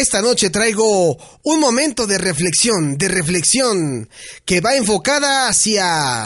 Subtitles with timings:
[0.00, 4.08] esta noche traigo un momento de reflexión, de reflexión
[4.46, 6.24] que va enfocada hacia...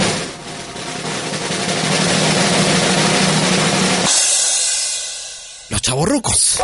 [5.71, 6.59] Los chavorrucos.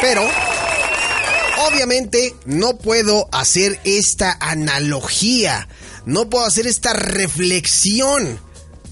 [0.00, 0.22] Pero,
[1.66, 5.66] obviamente, no puedo hacer esta analogía,
[6.04, 8.45] no puedo hacer esta reflexión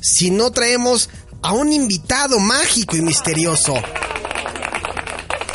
[0.04, 1.08] si no traemos
[1.40, 3.74] a un invitado mágico y misterioso.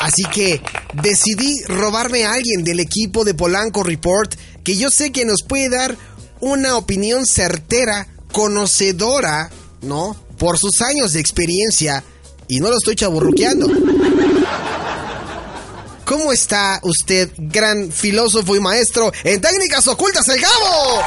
[0.00, 0.60] Así que
[0.94, 5.68] decidí robarme a alguien del equipo de Polanco Report que yo sé que nos puede
[5.68, 5.96] dar
[6.40, 9.50] una opinión certera, conocedora,
[9.82, 10.16] ¿no?
[10.36, 12.02] Por sus años de experiencia
[12.48, 13.68] y no lo estoy chaburruqueando.
[16.04, 21.02] ¿Cómo está usted, gran filósofo y maestro en técnicas ocultas, el Gabo?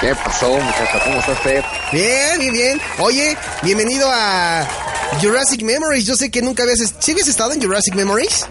[0.00, 0.98] ¿Qué pasó, muchacha?
[1.04, 1.62] ¿Cómo está usted?
[1.92, 2.80] Bien, bien, bien.
[3.00, 4.66] Oye, bienvenido a
[5.20, 6.06] Jurassic Memories.
[6.06, 6.78] Yo sé que nunca habías...
[7.00, 8.46] ¿Sí habías estado en Jurassic Memories?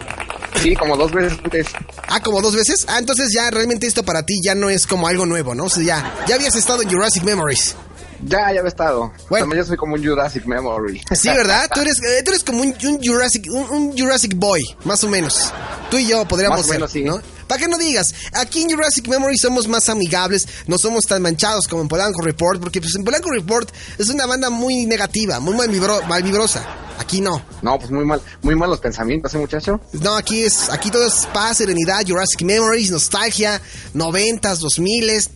[0.62, 1.68] Sí, como dos veces antes.
[2.08, 2.86] Ah, como dos veces.
[2.88, 5.64] Ah, entonces ya realmente esto para ti ya no es como algo nuevo, ¿no?
[5.66, 7.76] O sea, ya, ya habías estado en Jurassic Memories.
[8.24, 9.12] Ya, ya he estado.
[9.30, 11.02] Bueno, También yo soy como un Jurassic Memory.
[11.14, 11.70] Sí, ¿verdad?
[11.74, 15.52] Tú eres, eh, tú eres como un, Jurassic, un, Jurassic Boy, más o menos.
[15.90, 17.04] Tú y yo podríamos ser, sí.
[17.04, 17.22] ¿no?
[17.48, 21.68] Para que no digas, aquí en Jurassic Memory somos más amigables, no somos tan manchados
[21.68, 25.56] como en Polanco Report, porque pues en Polanco Report es una banda muy negativa, muy
[25.56, 26.64] mal, vibrosa.
[27.00, 27.42] Aquí no.
[27.64, 29.82] No, pues muy mal, muy mal los pensamientos, ¿eh, muchacho?
[29.94, 33.60] No, aquí es, aquí todo es paz, serenidad, Jurassic Memories, nostalgia,
[33.96, 35.32] noventas, dos miles,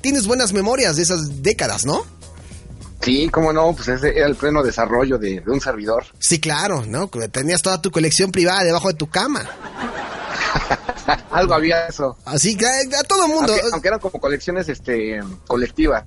[0.00, 2.06] tienes buenas memorias de esas décadas, ¿no?
[3.00, 6.04] Sí, cómo no, pues ese era el pleno desarrollo de, un servidor.
[6.18, 7.08] Sí, claro, ¿no?
[7.08, 9.48] Tenías toda tu colección privada debajo de tu cama.
[11.30, 12.16] Algo había eso.
[12.24, 13.54] Así que a, todo el mundo.
[13.72, 16.04] Aunque, eran como colecciones este colectivas.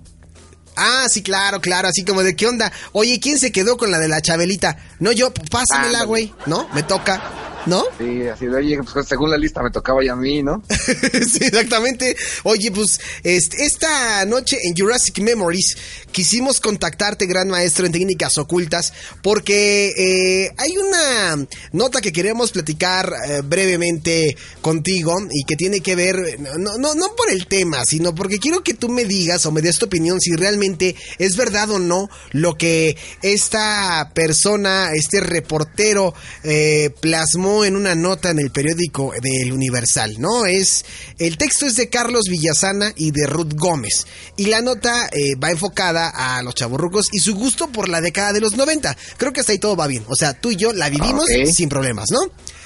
[0.75, 2.71] Ah, sí, claro, claro, así como de qué onda.
[2.93, 4.77] Oye, ¿quién se quedó con la de la Chabelita?
[4.99, 6.67] No, yo, pásamela, güey, ¿no?
[6.73, 7.21] Me toca.
[7.65, 7.83] ¿No?
[7.97, 10.63] Sí, así de, oye, pues según la lista me tocaba ya a mí, ¿no?
[10.69, 12.15] sí, exactamente.
[12.43, 15.77] Oye, pues este, esta noche en Jurassic Memories
[16.11, 23.13] quisimos contactarte, gran maestro en técnicas ocultas, porque eh, hay una nota que queremos platicar
[23.27, 28.13] eh, brevemente contigo y que tiene que ver, no, no, no por el tema, sino
[28.13, 31.69] porque quiero que tú me digas o me des tu opinión si realmente es verdad
[31.71, 36.13] o no lo que esta persona, este reportero
[36.43, 40.45] eh, plasmó en una nota en el periódico del Universal, ¿no?
[40.45, 40.85] Es
[41.19, 45.51] el texto es de Carlos Villasana y de Ruth Gómez y la nota eh, va
[45.51, 48.95] enfocada a los chaburrucos y su gusto por la década de los 90.
[49.17, 50.03] Creo que hasta ahí todo va bien.
[50.07, 52.19] O sea, tú y yo la vivimos sin problemas, ¿no?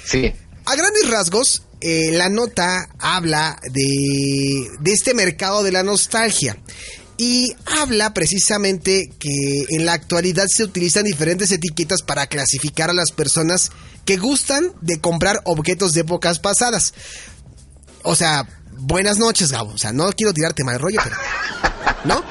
[0.04, 0.32] Sí.
[0.64, 6.56] A grandes rasgos, eh, la nota habla de, de este mercado de la nostalgia
[7.18, 13.10] y habla precisamente que en la actualidad se utilizan diferentes etiquetas para clasificar a las
[13.10, 13.72] personas
[14.08, 16.94] que gustan de comprar objetos de épocas pasadas.
[18.02, 18.48] O sea,
[18.78, 19.72] buenas noches, Gabo.
[19.72, 21.16] O sea, no quiero tirarte mal rollo, pero.
[22.06, 22.24] ¿No?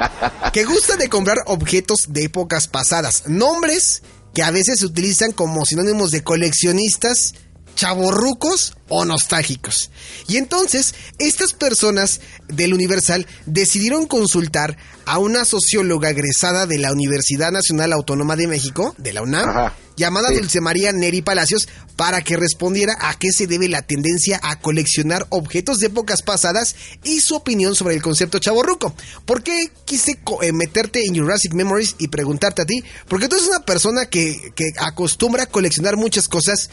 [0.51, 3.27] Que gustan de comprar objetos de épocas pasadas.
[3.27, 4.01] Nombres
[4.33, 7.35] que a veces se utilizan como sinónimos de coleccionistas
[7.77, 9.91] chavorrucos o nostálgicos.
[10.27, 17.51] Y entonces, estas personas del Universal decidieron consultar a una socióloga egresada de la Universidad
[17.51, 22.97] Nacional Autónoma de México, de la UNAM, llamada Dulce María Neri Palacios, para que respondiera
[22.99, 27.75] a qué se debe la tendencia a coleccionar objetos de épocas pasadas y su opinión
[27.75, 28.93] sobre el concepto chavorruco.
[29.25, 32.83] ¿Por qué quise eh, meterte en Jurassic Memories y preguntarte a ti?
[33.07, 36.69] Porque tú eres una persona que, que acostumbra a coleccionar muchas cosas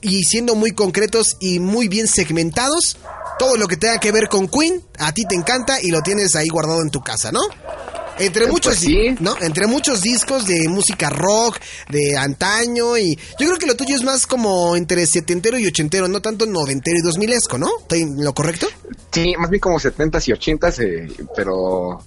[0.00, 2.96] y siendo muy concretos y muy bien segmentados,
[3.38, 6.34] todo lo que tenga que ver con Queen, a ti te encanta y lo tienes
[6.36, 7.40] ahí guardado en tu casa, ¿no?
[8.18, 9.36] Entre pues muchos, ¿no?
[9.40, 14.02] Entre muchos discos de música rock, de antaño y yo creo que lo tuyo es
[14.02, 17.68] más como entre setentero y ochentero, no tanto noventero y dos milesco, ¿no?
[17.80, 18.66] ¿Estoy lo correcto?
[19.12, 22.02] Sí, más bien como setentas y ochentas, eh, pero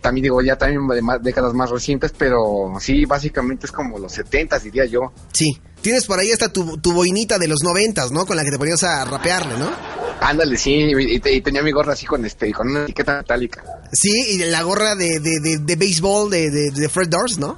[0.00, 4.12] también digo ya también de más, décadas más recientes, pero sí, básicamente es como los
[4.12, 5.12] setentas diría yo.
[5.32, 8.26] Sí, Tienes por ahí hasta tu, tu boinita de los noventas, ¿no?
[8.26, 9.70] Con la que te ponías a rapearle, ¿no?
[10.20, 13.62] Ándale, sí, y, tenía mi gorra así con este, con una etiqueta metálica.
[13.90, 17.56] Sí, y la gorra de, de, de, de béisbol de, de, Fred Doors, ¿no?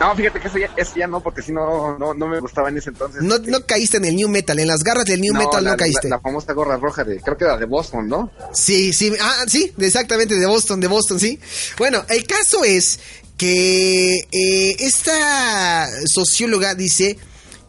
[0.00, 2.68] No, fíjate que eso ya, eso ya no, porque si no, no, no me gustaba
[2.68, 3.22] en ese entonces.
[3.22, 6.08] No, no caíste en el New Metal, en las garras del New Metal no caíste.
[6.08, 8.30] La, la, famosa gorra roja de, creo que era de Boston, ¿no?
[8.52, 11.38] Sí, sí, ah, sí, exactamente, de Boston, de Boston, sí.
[11.78, 12.98] Bueno, el caso es
[13.36, 17.18] que eh, esta socióloga dice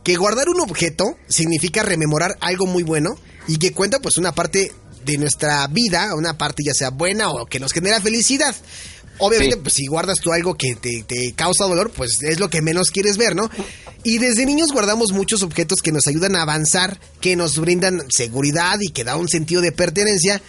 [0.03, 3.17] que guardar un objeto significa rememorar algo muy bueno
[3.47, 4.71] y que cuenta pues una parte
[5.05, 8.55] de nuestra vida, una parte ya sea buena o que nos genera felicidad.
[9.17, 12.61] Obviamente, pues si guardas tú algo que te, te, causa dolor, pues es lo que
[12.61, 13.49] menos quieres ver, ¿no?
[14.03, 18.77] Y desde niños guardamos muchos objetos que nos ayudan a avanzar, que nos brindan seguridad
[18.81, 20.41] y que da un sentido de pertenencia.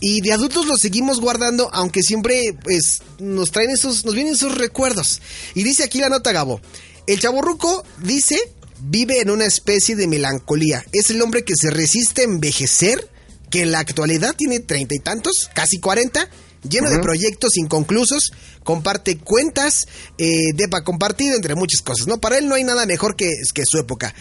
[0.00, 4.56] Y de adultos los seguimos guardando, aunque siempre pues, nos traen esos, nos vienen esos
[4.56, 5.20] recuerdos.
[5.54, 6.60] Y dice aquí la nota Gabo.
[7.06, 8.36] El chaborruco dice
[8.80, 10.84] vive en una especie de melancolía.
[10.92, 13.08] Es el hombre que se resiste a envejecer,
[13.50, 16.28] que en la actualidad tiene treinta y tantos, casi cuarenta,
[16.68, 18.32] lleno de proyectos inconclusos,
[18.64, 19.86] comparte cuentas,
[20.18, 22.18] eh, depa compartido, entre muchas cosas, ¿no?
[22.18, 24.14] Para él no hay nada mejor que, que su época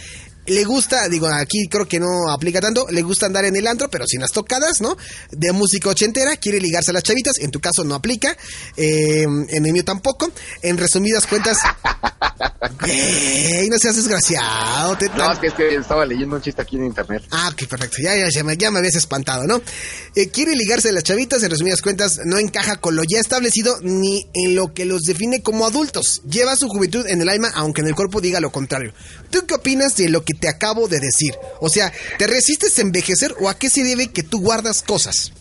[0.48, 3.90] le gusta, digo, aquí creo que no aplica tanto, le gusta andar en el antro,
[3.90, 4.98] pero sin las tocadas, ¿no?
[5.32, 8.36] De música ochentera, quiere ligarse a las chavitas, en tu caso no aplica,
[8.76, 10.32] eh, en el mío tampoco.
[10.62, 11.60] En resumidas cuentas,
[13.70, 14.98] no seas desgraciado.
[15.18, 17.24] no, es que, estaba leyendo un chiste aquí en internet.
[17.32, 19.62] Ah, ok, perfecto, ya, ya, ya, me, habías espantado, ¿no?
[20.16, 23.78] Eh, quiere ligarse a las chavitas, en resumidas cuentas, no encaja con lo ya establecido
[23.82, 26.22] ni en lo que los define como adultos.
[26.30, 28.94] Lleva su juventud en el alma, aunque en el cuerpo diga lo contrario.
[29.30, 31.36] ¿Tú qué opinas de lo que te acabo de decir?
[31.60, 35.34] O sea, ¿te resistes a envejecer o a qué se debe que tú guardas cosas?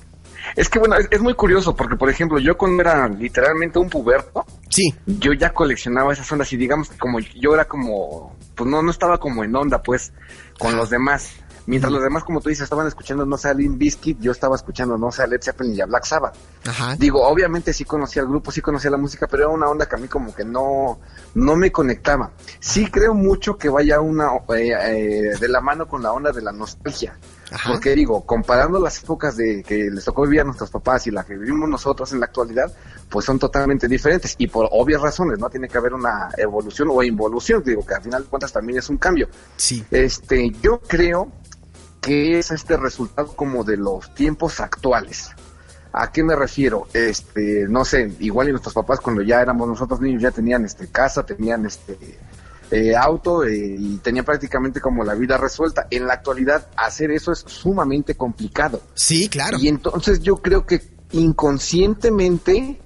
[0.55, 4.45] Es que bueno, es, muy curioso porque, por ejemplo, yo cuando era literalmente un puberto,
[4.69, 4.95] sí.
[5.07, 9.19] yo ya coleccionaba esas ondas y digamos como yo era como, pues no, no estaba
[9.19, 10.13] como en onda, pues,
[10.59, 11.33] con los demás.
[11.67, 14.55] Mientras los demás, como tú dices, estaban escuchando no sé a Limp Bizkit, yo estaba
[14.55, 16.37] escuchando no sé a Led Zeppelin y a Black Sabbath.
[16.65, 16.97] Ajá.
[16.97, 19.97] Digo, obviamente sí conocía el grupo, sí conocía la música, pero era una onda que
[19.97, 21.01] a mí como que no,
[21.35, 22.31] no me conectaba.
[22.61, 26.43] Sí creo mucho que vaya una eh, eh, de la mano con la onda de
[26.43, 27.19] la nostalgia.
[27.67, 31.27] Porque digo, comparando las épocas de que les tocó vivir a nuestros papás y las
[31.27, 32.73] que vivimos nosotros en la actualidad,
[33.09, 35.49] pues son totalmente diferentes y por obvias razones, ¿no?
[35.49, 38.89] Tiene que haber una evolución o involución, digo que al final de cuentas también es
[38.89, 39.29] un cambio.
[39.57, 39.85] Sí.
[39.91, 41.31] Este, yo creo
[42.07, 45.31] que es este resultado como de los tiempos actuales.
[45.93, 46.87] ¿A qué me refiero?
[46.93, 50.87] Este, no sé, igual y nuestros papás cuando ya éramos nosotros niños ya tenían este
[50.87, 51.99] casa, tenían este
[52.71, 55.89] eh, auto eh, y tenían prácticamente como la vida resuelta.
[55.91, 58.81] En la actualidad hacer eso es sumamente complicado.
[58.95, 59.59] Sí, claro.
[59.59, 62.81] Y entonces yo creo que inconscientemente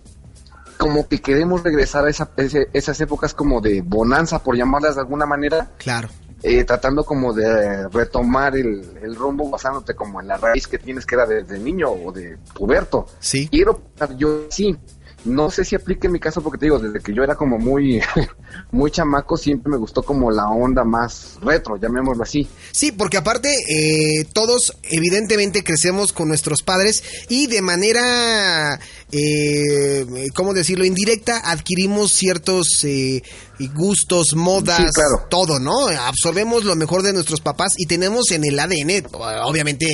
[0.78, 2.30] como que queremos regresar a esa,
[2.72, 5.72] esas épocas como de bonanza, por llamarlas de alguna manera.
[5.76, 6.08] Claro
[6.42, 11.14] eh, tratando como de retomar el, rumbo basándote como en la raíz que tienes que
[11.14, 13.06] era desde niño o de puberto.
[13.18, 13.48] Sí.
[13.48, 13.80] Quiero,
[14.16, 14.76] yo sí,
[15.24, 17.58] no sé si aplique en mi caso porque te digo, desde que yo era como
[17.58, 18.00] muy,
[18.70, 22.48] muy chamaco, siempre me gustó como la onda más retro, llamémoslo así.
[22.72, 28.80] Sí, porque aparte eh, todos evidentemente crecemos con nuestros padres y de manera,
[29.12, 33.22] eh, ¿cómo decirlo?, indirecta adquirimos ciertos eh,
[33.68, 34.90] gustos, modas,
[35.28, 35.88] todo, ¿no?
[35.88, 39.06] Absorbemos lo mejor de nuestros papás y tenemos en el ADN,
[39.44, 39.86] obviamente,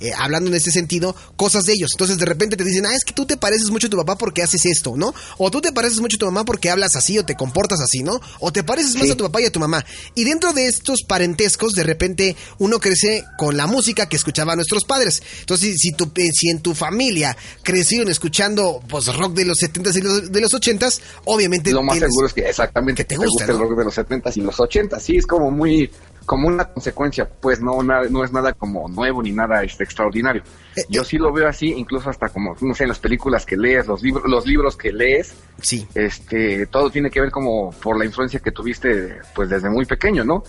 [0.00, 1.90] eh, hablando en este sentido, cosas de ellos.
[1.94, 4.16] Entonces de repente te dicen, ah, es que tú te pareces mucho a tu papá
[4.16, 5.14] porque haces esto, ¿no?
[5.38, 8.02] O tú te pareces mucho a tu mamá porque hablas así o te comportas así,
[8.02, 8.20] ¿no?
[8.40, 9.84] O te pareces más a tu papá y a tu mamá.
[10.14, 14.84] Y dentro de estos parentescos, de repente uno crece con la música que escuchaban nuestros
[14.84, 15.22] padres.
[15.40, 19.96] Entonces, si, tu, eh, si en tu familia crecieron escuchando pues, rock de los 70s
[19.96, 21.72] y de los 80s, obviamente...
[21.72, 24.56] Lo más seguro es que exactamente te, gusta, el rock de los 70s y los
[24.56, 25.00] 80s.
[25.00, 25.90] Sí, es como muy
[26.26, 30.42] como una consecuencia, pues no, no es nada como nuevo ni nada este, extraordinario.
[30.76, 33.56] Eh, Yo sí lo veo así, incluso hasta como, no sé, en las películas que
[33.56, 35.86] lees, los, libros los libros que lees, sí.
[35.94, 40.24] este, todo tiene que ver como por la influencia que tuviste, pues desde muy pequeño,
[40.24, 40.42] ¿no?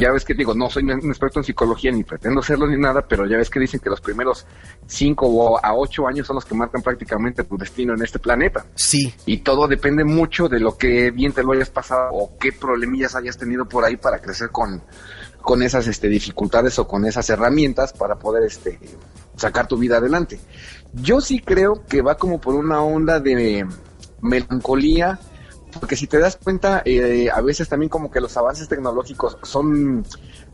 [0.00, 3.02] Ya ves que digo, no soy un experto en psicología ni pretendo serlo ni nada,
[3.08, 4.46] pero ya ves que dicen que los primeros
[4.86, 8.66] cinco o a ocho años son los que marcan prácticamente tu destino en este planeta.
[8.74, 9.12] Sí.
[9.26, 13.14] Y todo depende mucho de lo que bien te lo hayas pasado o qué problemillas
[13.14, 14.82] hayas tenido por ahí para crecer con
[15.48, 18.78] con esas este, dificultades o con esas herramientas para poder este,
[19.34, 20.38] sacar tu vida adelante.
[20.92, 23.66] Yo sí creo que va como por una onda de
[24.20, 25.18] melancolía,
[25.80, 30.04] porque si te das cuenta, eh, a veces también como que los avances tecnológicos son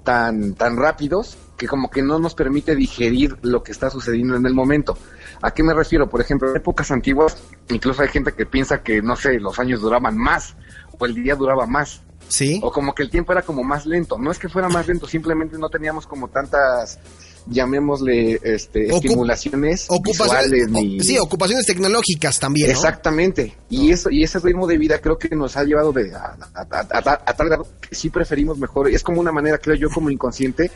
[0.04, 4.46] tan, tan rápidos que como que no nos permite digerir lo que está sucediendo en
[4.46, 4.96] el momento.
[5.42, 6.08] ¿A qué me refiero?
[6.08, 7.36] Por ejemplo, en épocas antiguas,
[7.68, 10.54] incluso hay gente que piensa que, no sé, los años duraban más
[10.96, 12.02] o el día duraba más.
[12.28, 12.60] Sí.
[12.62, 14.18] O como que el tiempo era como más lento.
[14.18, 16.98] No es que fuera más lento, simplemente no teníamos como tantas
[17.46, 20.66] llamémosle este, estimulaciones visuales
[21.00, 23.54] sí ocupaciones tecnológicas también exactamente.
[23.68, 27.48] Y eso y ese ritmo de vida creo que nos ha llevado de a, tal
[27.48, 28.88] grado que sí preferimos mejor.
[28.88, 30.70] Es como una manera creo yo como inconsciente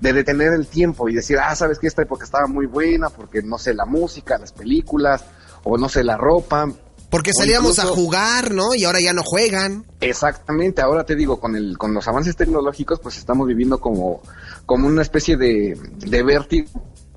[0.00, 3.42] de detener el tiempo y decir ah sabes que esta época estaba muy buena porque
[3.42, 5.24] no sé la música las películas
[5.64, 6.70] o no sé la ropa
[7.10, 8.74] porque salíamos a jugar, ¿no?
[8.74, 9.84] Y ahora ya no juegan.
[10.00, 14.22] Exactamente, ahora te digo, con el, con los avances tecnológicos, pues estamos viviendo como,
[14.64, 16.68] como una especie de, de vértigo,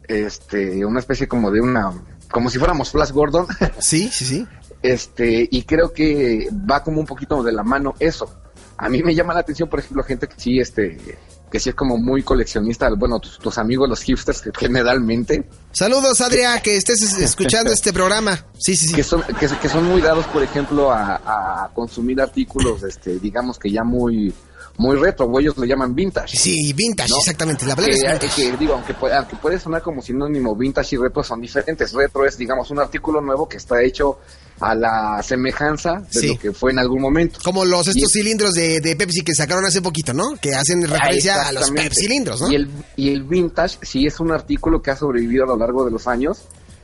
[0.07, 1.93] este, una especie como de una,
[2.31, 3.45] como si fuéramos Flash Gordon.
[3.79, 4.47] Sí, sí, sí.
[4.81, 8.41] Este, y creo que va como un poquito de la mano eso.
[8.77, 11.17] A mí me llama la atención, por ejemplo, gente que sí, este,
[11.53, 15.47] que sí es como muy coleccionista, bueno, tus, amigos los hipsters que generalmente.
[15.71, 18.43] Saludos, Adria, que estés escuchando este programa.
[18.57, 18.95] Sí, sí, sí.
[18.95, 21.21] Que son, que, son muy dados, por ejemplo, a,
[21.63, 24.33] a, consumir artículos, este, digamos que ya muy
[24.77, 26.37] muy retro, o ellos lo llaman vintage.
[26.37, 27.65] Sí, vintage, exactamente.
[27.65, 31.23] La palabra que, que, digo, aunque puede, aunque puede sonar como sinónimo, vintage y retro
[31.23, 31.93] son diferentes.
[31.93, 34.19] Retro es, digamos, un artículo nuevo que está hecho
[34.59, 37.39] a la semejanza de lo que fue en algún momento.
[37.43, 40.35] Como los estos cilindros de, de, Pepsi que sacaron hace poquito, ¿no?
[40.41, 42.51] Que hacen referencia a los Pepsi cilindros, ¿no?
[42.51, 45.85] Y el, y el vintage sí es un artículo que ha sobrevivido a lo largo
[45.85, 46.43] de los años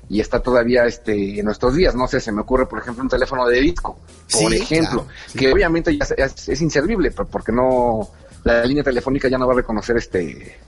[0.09, 1.95] y está todavía este en nuestros días.
[1.95, 3.99] No sé, se me ocurre, por ejemplo, un teléfono de disco,
[4.31, 8.09] por ejemplo, que obviamente ya es, inservible, porque no
[8.43, 10.59] la línea telefónica ya no va a reconocer este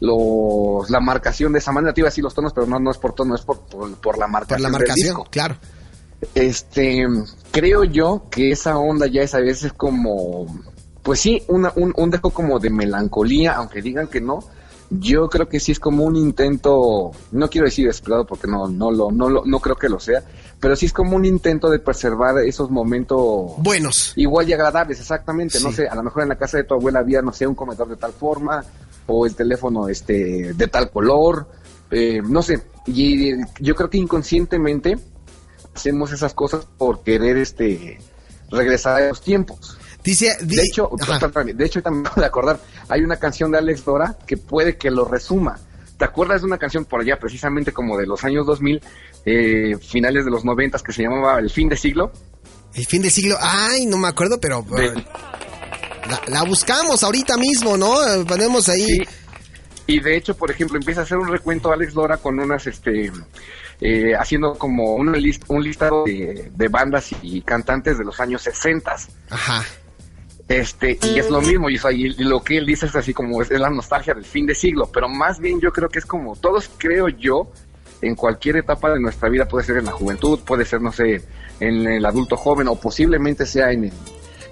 [0.00, 1.92] los la marcación de esa manera.
[1.92, 4.18] Te iba a decir los tonos, pero no, no es por tono, es por, por,
[4.18, 4.62] la marcación.
[4.62, 5.56] Por la marcación, claro.
[6.34, 7.06] Este,
[7.50, 10.46] creo yo que esa onda ya es a veces como,
[11.02, 14.40] pues sí, una, un, un dejo como de melancolía, aunque digan que no,
[14.90, 18.90] yo creo que sí es como un intento, no quiero decir desesperado porque no, no
[18.90, 20.22] lo, no lo, no creo que lo sea,
[20.60, 25.60] pero sí es como un intento de preservar esos momentos buenos, igual y agradables, exactamente.
[25.60, 27.54] No sé, a lo mejor en la casa de tu abuela había, no sé, un
[27.54, 28.64] comedor de tal forma
[29.06, 31.48] o el teléfono este de tal color,
[31.90, 32.62] eh, no sé.
[32.86, 34.98] Y yo creo que inconscientemente
[35.74, 37.98] hacemos esas cosas por querer este
[38.50, 39.78] regresar a los tiempos.
[40.04, 40.90] Dice, de hecho,
[41.54, 44.90] de hecho también me de acordar, hay una canción de Alex Dora que puede que
[44.90, 45.58] lo resuma.
[45.96, 48.82] ¿Te acuerdas de una canción por allá, precisamente como de los años 2000,
[49.24, 52.12] eh, finales de los 90, que se llamaba El fin de siglo?
[52.74, 54.62] El fin de siglo, ay, no me acuerdo, pero
[56.28, 57.94] la, buscamos ahorita mismo, ¿no?
[58.26, 58.98] Ponemos ahí.
[59.86, 63.10] Y de hecho, por ejemplo, empieza a hacer un recuento Alex Dora con unas, este,
[63.80, 68.42] eh, haciendo como una list, un listado de, de, bandas y cantantes de los años
[68.42, 68.96] 60.
[69.30, 69.64] Ajá.
[70.46, 71.78] Este, y es lo mismo, y,
[72.18, 75.08] lo que él dice es así como es, la nostalgia del fin de siglo, pero
[75.08, 77.50] más bien yo creo que es como todos creo yo,
[78.02, 81.22] en cualquier etapa de nuestra vida, puede ser en la juventud, puede ser, no sé,
[81.60, 83.90] en el adulto joven, o posiblemente sea en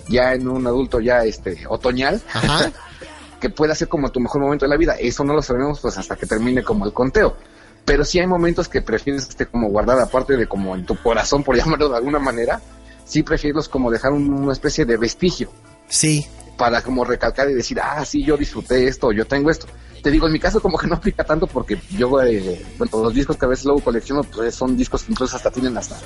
[0.09, 2.21] ya en un adulto ya este otoñal,
[3.41, 4.95] que pueda ser como tu mejor momento de la vida.
[4.99, 7.37] Eso no lo sabemos pues hasta que termine como el conteo.
[7.85, 11.43] Pero sí hay momentos que prefieres este como guardar aparte de como en tu corazón,
[11.43, 12.61] por llamarlo de alguna manera,
[13.05, 15.51] sí prefieres como dejar una especie de vestigio.
[15.93, 16.27] Sí.
[16.57, 19.67] Para como recalcar y decir, ah, sí, yo disfruté esto, yo tengo esto.
[20.03, 23.13] Te digo, en mi caso como que no aplica tanto porque yo, eh, bueno, los
[23.15, 26.01] discos que a veces luego colecciono, pues son discos que incluso hasta tienen hasta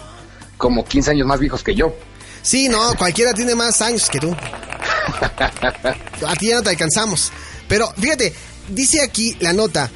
[0.57, 1.95] como 15 años más viejos que yo.
[2.43, 4.35] Sí, no, cualquiera tiene más años que tú.
[6.27, 7.31] A ti ya no te alcanzamos.
[7.69, 8.35] Pero fíjate,
[8.69, 9.89] dice aquí la nota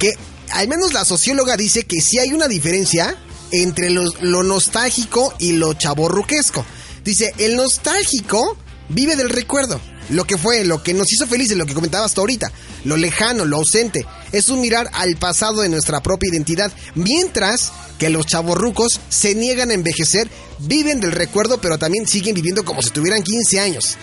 [0.00, 0.14] que
[0.50, 3.16] al menos la socióloga dice que sí hay una diferencia
[3.52, 6.66] entre lo, lo nostálgico y lo chaborruquesco.
[7.04, 8.56] Dice, el nostálgico
[8.88, 9.80] vive del recuerdo.
[10.10, 12.50] Lo que fue, lo que nos hizo felices, lo que comentabas hasta ahorita,
[12.84, 18.08] lo lejano, lo ausente, es un mirar al pasado de nuestra propia identidad, mientras que
[18.08, 20.28] los chavorrucos se niegan a envejecer,
[20.60, 23.98] viven del recuerdo, pero también siguen viviendo como si tuvieran 15 años.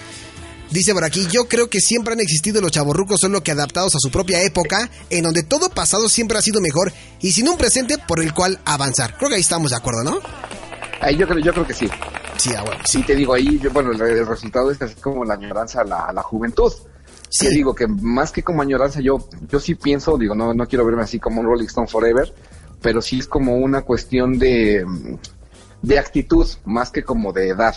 [0.69, 3.99] Dice por aquí, yo creo que siempre han existido los chavorrucos, solo que adaptados a
[3.99, 7.97] su propia época, en donde todo pasado siempre ha sido mejor y sin un presente
[7.97, 9.15] por el cual avanzar.
[9.17, 10.19] Creo que ahí estamos de acuerdo, ¿no?
[11.17, 11.87] Yo creo, yo creo que sí.
[12.37, 13.03] Sí, ah, bueno, sí.
[13.03, 16.71] te digo, ahí, bueno, el, resultado es así como la añoranza a la, juventud.
[17.29, 17.49] Sí.
[17.49, 21.03] digo que más que como añoranza, yo, yo sí pienso, digo, no, no quiero verme
[21.03, 22.33] así como un Rolling Stone Forever,
[22.81, 24.85] pero sí es como una cuestión de,
[25.81, 27.75] de actitud, más que como de edad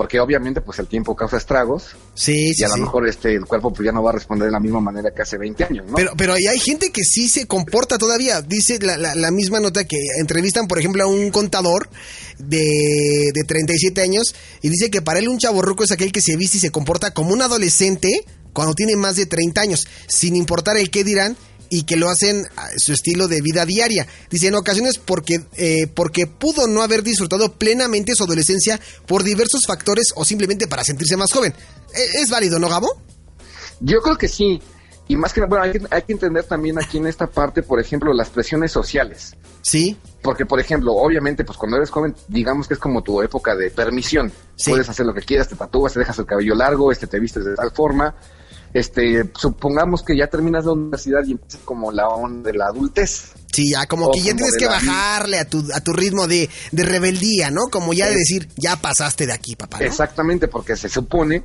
[0.00, 1.88] porque obviamente pues el tiempo causa estragos.
[2.14, 2.62] Sí, sí.
[2.62, 4.58] Y a lo mejor este el cuerpo pues ya no va a responder de la
[4.58, 5.94] misma manera que hace 20 años, ¿no?
[5.94, 8.40] Pero pero hay gente que sí se comporta todavía.
[8.40, 11.90] Dice la, la, misma nota que entrevistan, por ejemplo, a un contador
[12.38, 16.34] de, de 37 años y dice que para él un chaborruco es aquel que se
[16.34, 20.78] viste y se comporta como un adolescente cuando tiene más de 30 años, sin importar
[20.78, 21.36] el qué dirán
[21.70, 24.06] y que lo hacen a su estilo de vida diaria.
[24.28, 29.62] Dice, en ocasiones porque, eh, porque pudo no haber disfrutado plenamente su adolescencia por diversos
[29.66, 31.54] factores o simplemente para sentirse más joven.
[31.94, 33.00] ¿E-, ¿Es válido, no, Gabo?
[33.80, 34.60] Yo creo que sí.
[35.06, 38.30] Y más que bueno, hay, que entender también aquí en esta parte, por ejemplo, las
[38.30, 39.34] presiones sociales.
[39.62, 39.96] Sí.
[40.22, 43.70] Porque, por ejemplo, obviamente, pues cuando eres joven, digamos que es como tu época de
[43.70, 44.30] permisión.
[44.64, 47.44] Puedes hacer lo que quieras, te tatúas, te dejas el cabello largo, este te vistes
[47.44, 48.14] de tal forma
[48.72, 53.32] este, supongamos que ya terminas la universidad y empiezas como la onda de la adultez.
[53.52, 56.28] Sí, ya como O que ya como tienes que bajarle a tu, a tu ritmo
[56.28, 57.68] de, de rebeldía, ¿no?
[57.68, 59.78] Como ya de decir, ya pasaste de aquí, papá.
[59.80, 59.86] ¿no?
[59.86, 61.42] Exactamente, porque se supone,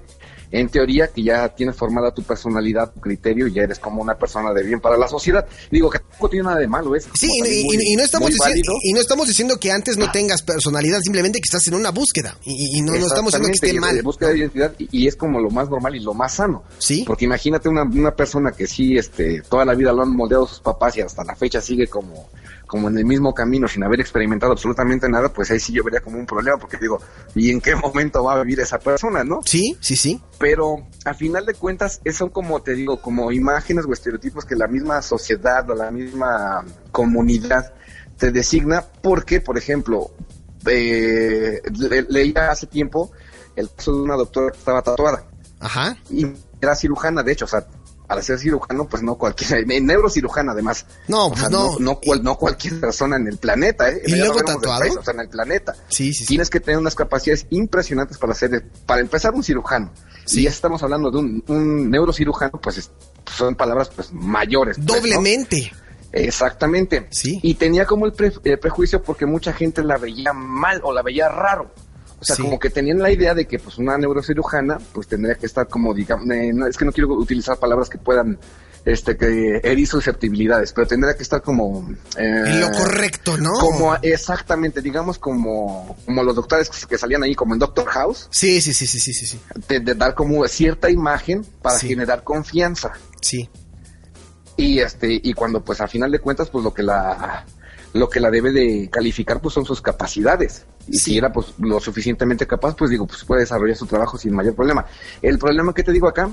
[0.51, 4.15] en teoría, que ya tienes formada tu personalidad, tu criterio, y ya eres como una
[4.15, 5.45] persona de bien para la sociedad.
[5.71, 8.49] Digo que tampoco tiene nada de malo, es Sí, como y, muy- no estamos diciendo,
[8.49, 8.73] válido.
[8.83, 12.37] y no estamos diciendo que antes no tengas personalidad, simplemente que estás en una búsqueda.
[12.45, 14.01] Y, y no, no estamos diciendo que esté mal.
[14.01, 16.63] búsqueda de identidad y, y es como lo más normal y lo más sano.
[16.77, 17.03] Sí.
[17.05, 20.59] Porque imagínate una, una persona que sí, este, toda la vida lo han moldeado sus
[20.59, 22.29] papás y hasta la fecha sigue como,
[22.67, 26.01] como en el mismo camino sin haber experimentado absolutamente nada, pues ahí sí yo vería
[26.01, 26.99] como un problema porque digo,
[27.35, 29.41] ¿y en qué momento va a vivir esa persona, no?
[29.45, 30.21] Sí, sí, sí.
[30.39, 34.67] Pero a final de cuentas, son como te digo, como imágenes o estereotipos que la
[34.67, 37.73] misma sociedad o la misma comunidad
[38.17, 40.11] te designa, porque, por ejemplo,
[40.67, 43.11] eh, le- leía hace tiempo
[43.55, 45.23] el caso de una doctora que estaba tatuada
[45.59, 45.95] Ajá.
[46.09, 46.25] y
[46.61, 47.65] era cirujana, de hecho, o sea,
[48.07, 50.85] para ser cirujano, pues no cualquiera, neurocirujana además.
[51.07, 51.73] No, o pues sea, no.
[51.73, 54.01] no, no, cual- no cualquier persona en el planeta, ¿eh?
[54.05, 54.79] ¿Y Ya luego tatuado?
[54.81, 56.25] país, o sea, en el planeta Sí, sí, sí.
[56.25, 59.91] tienes que tener unas capacidades impresionantes para ser, para empezar, un cirujano.
[60.25, 60.39] Sí.
[60.39, 62.91] Y ya estamos hablando de un, un neurocirujano, pues es-
[63.35, 64.77] son palabras pues mayores.
[64.77, 64.95] pues, ¿no?
[64.95, 65.71] Doblemente.
[66.11, 67.07] Exactamente.
[67.11, 67.39] Sí.
[67.43, 71.01] Y tenía como el, pre- el prejuicio porque mucha gente la veía mal o la
[71.01, 71.71] veía raro.
[72.25, 72.41] O sea, Sí.
[72.41, 75.93] como que tenían la idea de que pues una neurocirujana pues tendría que estar como,
[75.93, 78.39] digamos, eh, no, es que no quiero utilizar palabras que puedan
[78.83, 83.53] este que herir susceptibilidades, pero tendría que estar como eh, En lo correcto, ¿no?
[83.53, 88.59] como exactamente, digamos como, como los doctores que salían ahí como en Doctor House, Sí,
[88.61, 89.39] sí, sí, sí, sí, sí, sí.
[89.67, 91.89] de, de dar como cierta imagen para Sí.
[91.89, 92.91] generar confianza.
[93.21, 93.47] Sí.
[94.57, 97.45] Y este, y cuando pues a final de cuentas, pues lo que la
[97.93, 100.65] lo que la debe de calificar pues son sus capacidades.
[100.87, 101.11] Y Sí.
[101.11, 104.55] si era pues lo suficientemente capaz, pues digo, pues puede desarrollar su trabajo sin mayor
[104.55, 104.85] problema.
[105.21, 106.29] El problema que te digo acá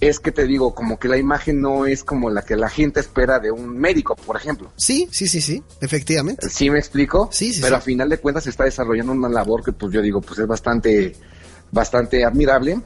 [0.00, 2.98] es que te digo como que la imagen no es como la que la gente
[3.00, 4.72] espera de un médico, por ejemplo.
[4.76, 5.62] Sí, sí, sí, sí.
[5.80, 6.48] Efectivamente.
[6.50, 7.28] ¿Sí me explico?
[7.32, 7.78] Sí, sí, Pero sí.
[7.78, 10.46] a final de cuentas se está desarrollando una labor que pues yo digo pues es
[10.48, 11.14] bastante,
[11.70, 12.80] bastante admirable.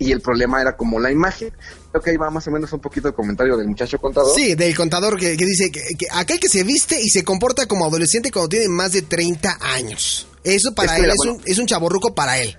[0.00, 1.52] Y el problema era como la imagen.
[1.90, 4.32] Creo que ahí va más o menos un poquito el comentario del muchacho contador.
[4.32, 7.66] Sí, del contador que, que dice que, que aquel que se viste y se comporta
[7.66, 10.28] como adolescente cuando tiene más de 30 años.
[10.54, 11.32] Eso para Es que él es, bueno.
[11.34, 12.56] un, es un chaborruco para él.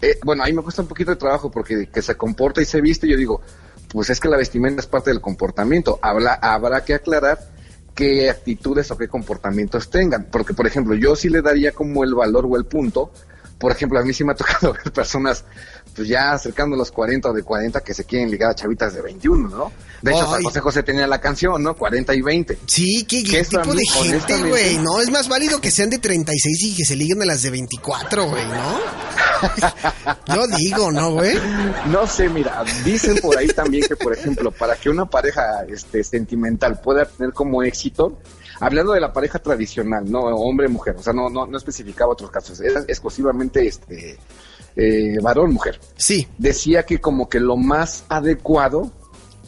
[0.00, 2.80] Eh, bueno, ahí me cuesta un poquito de trabajo porque que se comporta y se
[2.80, 3.40] viste, yo digo,
[3.88, 5.98] pues es que la vestimenta es parte del comportamiento.
[6.02, 7.38] Habla, habrá que aclarar
[7.94, 10.28] qué actitudes o qué comportamientos tengan.
[10.30, 13.12] Porque, por ejemplo, yo sí le daría como el valor o el punto.
[13.62, 15.44] Por ejemplo, a mí sí me ha tocado ver personas,
[15.94, 19.02] pues ya acercando los 40 o de 40 que se quieren ligar a chavitas de
[19.02, 19.70] 21, ¿no?
[20.02, 20.42] De hecho, Ay.
[20.42, 21.76] José José tenía la canción, ¿no?
[21.76, 22.58] 40 y 20.
[22.66, 24.78] Sí, qué, tipo mí, de gente, güey.
[24.78, 27.50] No, es más válido que sean de 36 y que se liguen a las de
[27.50, 28.80] 24, güey, ¿no?
[30.34, 31.38] Yo digo, ¿no, güey?
[31.86, 36.02] No sé, mira, dicen por ahí también que, por ejemplo, para que una pareja este,
[36.02, 38.18] sentimental pueda tener como éxito,
[38.62, 42.60] hablando de la pareja tradicional, no hombre-mujer, o sea, no, no, no especificaba otros casos,
[42.60, 44.16] era exclusivamente este
[44.76, 45.80] eh, varón-mujer.
[45.96, 48.90] Sí, Decía que como que lo más adecuado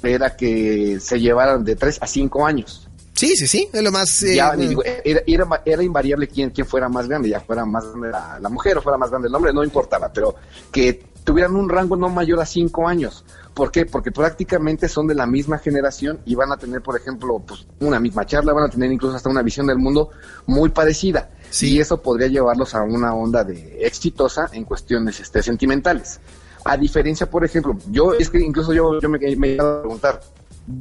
[0.02, 2.88] era que se llevaran de 3 a 5 años.
[3.14, 3.68] sí, sí, sí.
[3.72, 4.22] Es lo más.
[4.24, 7.64] eh, ya, ni digo, era, era, era invariable quién, quién fuera más grande, ya fuera
[7.64, 10.34] más grande la, la mujer o fuera más grande el hombre, no importaba, pero
[10.72, 13.24] que tuvieran un rango no mayor a cinco años.
[13.54, 13.86] ¿Por qué?
[13.86, 18.00] Porque prácticamente son de la misma generación y van a tener, por ejemplo, pues una
[18.00, 20.10] misma charla, van a tener incluso hasta una visión del mundo
[20.46, 21.30] muy parecida.
[21.50, 21.74] Sí.
[21.74, 26.18] Y eso podría llevarlos a una onda de exitosa en cuestiones este, sentimentales.
[26.64, 29.82] A diferencia, por ejemplo, yo es que incluso yo, yo me, me he llegado a
[29.82, 30.20] preguntar,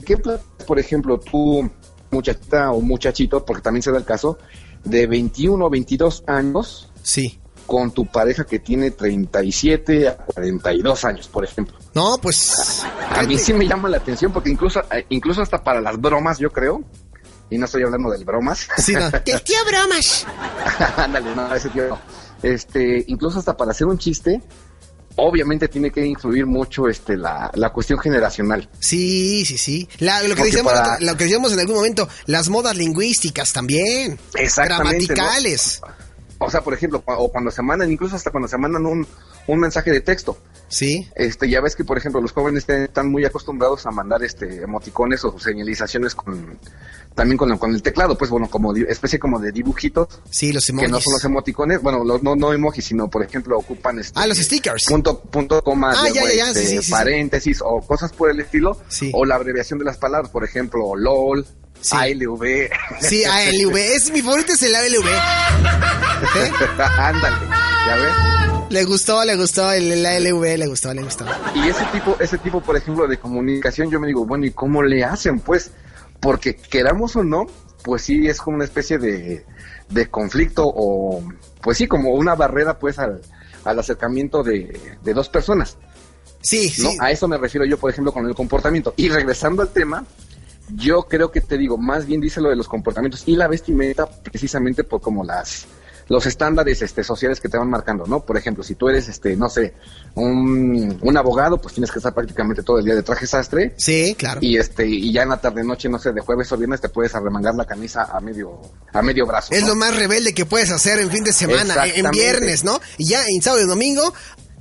[0.06, 0.18] ¿qué
[0.66, 1.70] por ejemplo, tú,
[2.10, 4.40] muchachita o muchachito, porque también se da el caso,
[4.84, 7.40] de 21 o 22 años sí.
[7.66, 11.78] Con tu pareja que tiene 37 a 42 años, por ejemplo?
[11.94, 12.84] No, pues.
[13.10, 16.40] A mí sí me llama la atención porque incluso, eh, incluso hasta para las bromas,
[16.40, 16.84] yo creo,
[17.50, 19.12] y no estoy hablando del bromas, Sí, no.
[19.24, 20.26] Tío Bromas.
[20.98, 22.00] ándale, no, ese tío no.
[22.42, 24.42] Este, incluso hasta para hacer un chiste,
[25.16, 28.68] obviamente tiene que influir mucho este la, la cuestión generacional.
[28.80, 29.88] Sí, sí, sí.
[30.00, 34.20] La- lo, que decíamos, para- lo que decíamos en algún momento, las modas lingüísticas también.
[34.36, 35.24] Exactamente, ¿no?
[36.46, 39.08] O sea, por ejemplo, o cuando se mandan, incluso hasta cuando se mandan un,
[39.48, 40.38] un mensaje de texto.
[40.68, 41.08] Sí.
[41.16, 45.24] Este, ya ves que, por ejemplo, los jóvenes están muy acostumbrados a mandar este emoticones
[45.26, 46.58] o señalizaciones con
[47.16, 50.72] también con, con el teclado, pues bueno, como especie como de dibujitos Sí, los que
[50.72, 50.90] emojis.
[50.90, 54.26] no son los emoticones, bueno, los, no no emojis, sino por ejemplo ocupan este Ah,
[54.26, 54.86] los stickers.
[54.90, 56.92] punto punto coma Ah, luego, ya, ya, este, sí, sí, sí, sí.
[56.92, 59.12] paréntesis o cosas por el estilo Sí.
[59.14, 61.46] o la abreviación de las palabras, por ejemplo, LOL,
[61.84, 61.96] Sí.
[61.98, 62.70] ALV.
[63.02, 63.76] Sí, ALV.
[63.76, 65.06] Es, mi favorito es el ALV.
[65.06, 66.52] ¿Eh?
[66.98, 67.36] Ándale,
[67.86, 68.14] ya ves.
[68.70, 71.26] Le gustó, le gustó el, el ALV, le gustó, le gustó.
[71.54, 74.82] Y ese tipo, ese tipo, por ejemplo, de comunicación, yo me digo, bueno, ¿y cómo
[74.82, 75.42] le hacen?
[75.42, 75.72] Pues,
[76.20, 77.46] porque queramos o no,
[77.84, 79.46] pues sí es como una especie de,
[79.90, 81.22] de conflicto o,
[81.62, 83.22] pues sí, como una barrera pues al,
[83.66, 85.78] al acercamiento de, de dos personas.
[86.42, 86.92] Sí, ¿no?
[86.92, 86.98] sí.
[87.00, 88.94] A eso me refiero yo, por ejemplo, con el comportamiento.
[88.98, 90.06] Y regresando al tema,
[90.70, 94.06] yo creo que te digo, más bien dice lo de los comportamientos y la vestimenta
[94.08, 95.66] precisamente por como las
[96.10, 98.20] los estándares este, sociales que te van marcando, ¿no?
[98.20, 99.74] Por ejemplo, si tú eres, este, no sé,
[100.16, 104.14] un, un abogado, pues tienes que estar prácticamente todo el día de traje sastre Sí,
[104.18, 104.40] claro.
[104.44, 106.90] y este y ya en la tarde noche, no sé, de jueves o viernes te
[106.90, 108.60] puedes arremangar la camisa a medio
[108.92, 109.54] a medio brazo.
[109.54, 109.70] Es ¿no?
[109.70, 112.12] lo más rebelde que puedes hacer en fin de semana, en Exactamente.
[112.20, 112.82] viernes, ¿no?
[112.98, 114.14] Y ya en sábado y domingo,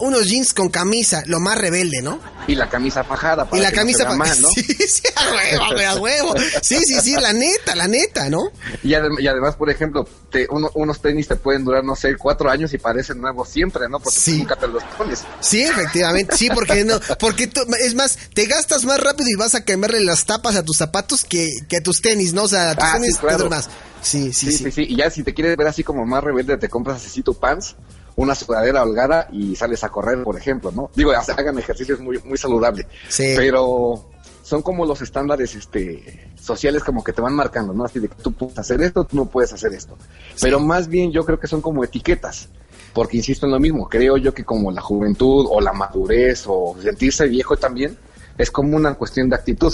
[0.02, 2.20] unos jeans con camisa, lo más rebelde, ¿no?
[2.46, 4.48] Y la camisa fajada para y la que camisa mal, ¿no?
[4.54, 6.34] Sí, sí, a huevo, a huevo.
[6.60, 8.50] Sí, sí, sí, la neta, la neta, ¿no?
[8.82, 12.16] Y, adem- y además, por ejemplo, te, uno- unos tenis te pueden durar, no sé,
[12.16, 14.00] cuatro años y parecen nuevos siempre, ¿no?
[14.00, 14.38] Porque Sí.
[14.38, 15.20] nunca te los pones.
[15.40, 19.54] Sí, efectivamente, sí, porque no, porque tú- es más, te gastas más rápido y vas
[19.54, 22.42] a quemarle las tapas a tus zapatos que, que a tus tenis, ¿no?
[22.44, 23.44] O sea, a tus Ah, tenis sí, claro.
[23.44, 23.68] te más.
[24.02, 24.86] Sí, sí, Sí, sí.
[24.88, 27.76] Y ya si te quieres ver así como más rebelde, te compras así tu pants,
[28.16, 30.90] una sudadera holgada y sales a correr, por ejemplo, ¿no?
[30.94, 32.86] Digo, hagan ejercicios muy, muy saludable.
[33.08, 33.34] Sí.
[33.36, 34.10] Pero
[34.42, 37.84] son como los estándares este sociales como que te van marcando, ¿no?
[37.84, 39.96] Así de que tú puedes hacer esto, tú no puedes hacer esto.
[40.40, 42.48] Pero más bien yo creo que son como etiquetas.
[42.92, 46.76] Porque insisto en lo mismo, creo yo que como la juventud o la madurez o
[46.82, 47.96] sentirse viejo también
[48.36, 49.72] es como una cuestión de actitud.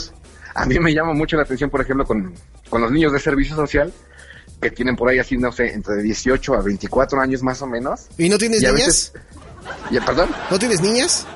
[0.55, 2.33] A mí me llama mucho la atención, por ejemplo, con,
[2.69, 3.93] con los niños de servicio social,
[4.61, 8.03] que tienen por ahí así, no sé, entre 18 a 24 años más o menos.
[8.19, 8.75] ¿Y no tienes Y niñas?
[8.87, 9.13] veces,
[9.91, 11.27] ya, perdón, ¿No tienes niñas?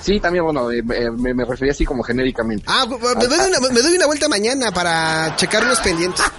[0.00, 2.64] sí, también, bueno, eh, me, me refería así como genéricamente.
[2.66, 6.24] Ah, me doy, una, me doy una vuelta mañana para checar los pendientes.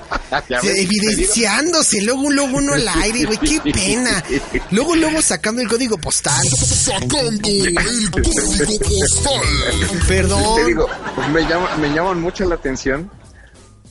[0.50, 4.24] Ya Sí, ves, evidenciándose, luego, luego uno al aire, güey, qué pena.
[4.72, 6.44] Luego, luego sacando el código postal.
[6.48, 10.00] Sacando el código postal.
[10.08, 10.56] Perdón.
[10.56, 10.88] Te digo,
[11.32, 13.12] me, llama, me llaman mucho la atención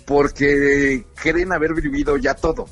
[0.06, 2.66] porque creen haber vivido ya todo.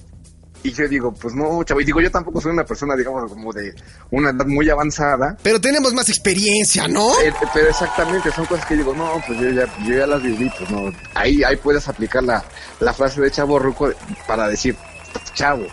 [0.63, 1.81] Y yo digo, pues no, chavo.
[1.81, 3.75] Y digo, yo tampoco soy una persona, digamos, como de
[4.11, 5.37] una edad muy avanzada.
[5.43, 7.09] Pero tenemos más experiencia, ¿no?
[7.23, 10.51] Eh, pero exactamente, son cosas que digo, no, pues yo ya, yo ya las viví,
[10.59, 10.93] pues no.
[11.15, 12.45] Ahí, ahí puedes aplicar la,
[12.81, 13.91] la frase de chavo ruco
[14.27, 14.77] para decir,
[15.35, 15.67] chavo.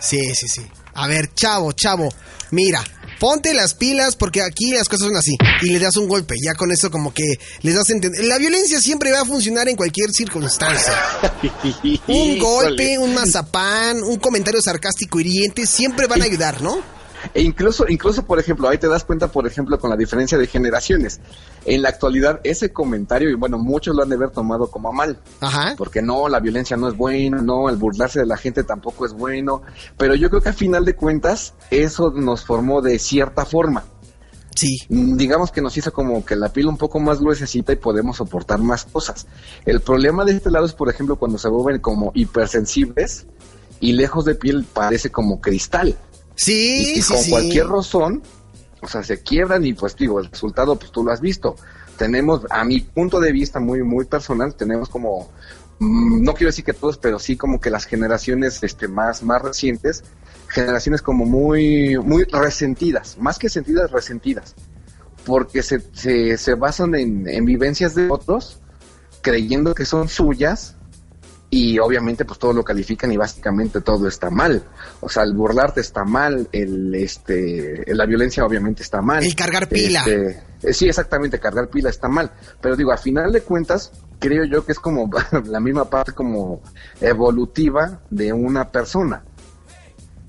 [0.00, 0.66] Sí, sí, sí.
[0.94, 2.08] A ver, chavo, chavo,
[2.52, 2.80] mira,
[3.18, 5.36] ponte las pilas porque aquí las cosas son así.
[5.62, 7.24] Y le das un golpe, ya con eso como que
[7.62, 8.24] les das a entender.
[8.24, 10.92] La violencia siempre va a funcionar en cualquier circunstancia.
[12.06, 16.95] Un golpe, un mazapán, un comentario sarcástico hiriente, siempre van a ayudar, ¿no?
[17.36, 20.46] E incluso, incluso, por ejemplo, ahí te das cuenta, por ejemplo, con la diferencia de
[20.46, 21.20] generaciones.
[21.66, 24.92] En la actualidad, ese comentario, y bueno, muchos lo han de haber tomado como a
[24.92, 25.18] mal.
[25.40, 25.74] Ajá.
[25.76, 29.12] Porque no, la violencia no es buena, no, el burlarse de la gente tampoco es
[29.12, 29.60] bueno.
[29.98, 33.84] Pero yo creo que al final de cuentas, eso nos formó de cierta forma.
[34.54, 34.78] Sí.
[34.88, 38.60] Digamos que nos hizo como que la piel un poco más gruesecita y podemos soportar
[38.60, 39.26] más cosas.
[39.66, 43.26] El problema de este lado es, por ejemplo, cuando se vuelven como hipersensibles
[43.78, 45.98] y lejos de piel parece como cristal.
[46.36, 47.30] Sí, y, y sí, con sí.
[47.30, 48.22] cualquier razón,
[48.82, 51.56] o sea, se quiebran y pues digo, el resultado pues tú lo has visto.
[51.96, 55.30] Tenemos, a mi punto de vista muy, muy personal, tenemos como,
[55.78, 59.42] mm, no quiero decir que todos, pero sí como que las generaciones este, más, más
[59.42, 60.04] recientes,
[60.48, 64.54] generaciones como muy, muy resentidas, más que sentidas, resentidas,
[65.24, 68.60] porque se, se, se basan en, en vivencias de otros,
[69.22, 70.76] creyendo que son suyas,
[71.48, 74.64] y obviamente pues todo lo califican y básicamente todo está mal.
[75.00, 79.22] O sea, el burlarte está mal, el este la violencia obviamente está mal.
[79.24, 80.00] El cargar pila.
[80.00, 82.30] Este, eh, sí, exactamente, cargar pila está mal.
[82.60, 85.08] Pero digo, a final de cuentas, creo yo que es como
[85.44, 86.62] la misma parte como
[87.00, 89.22] evolutiva de una persona.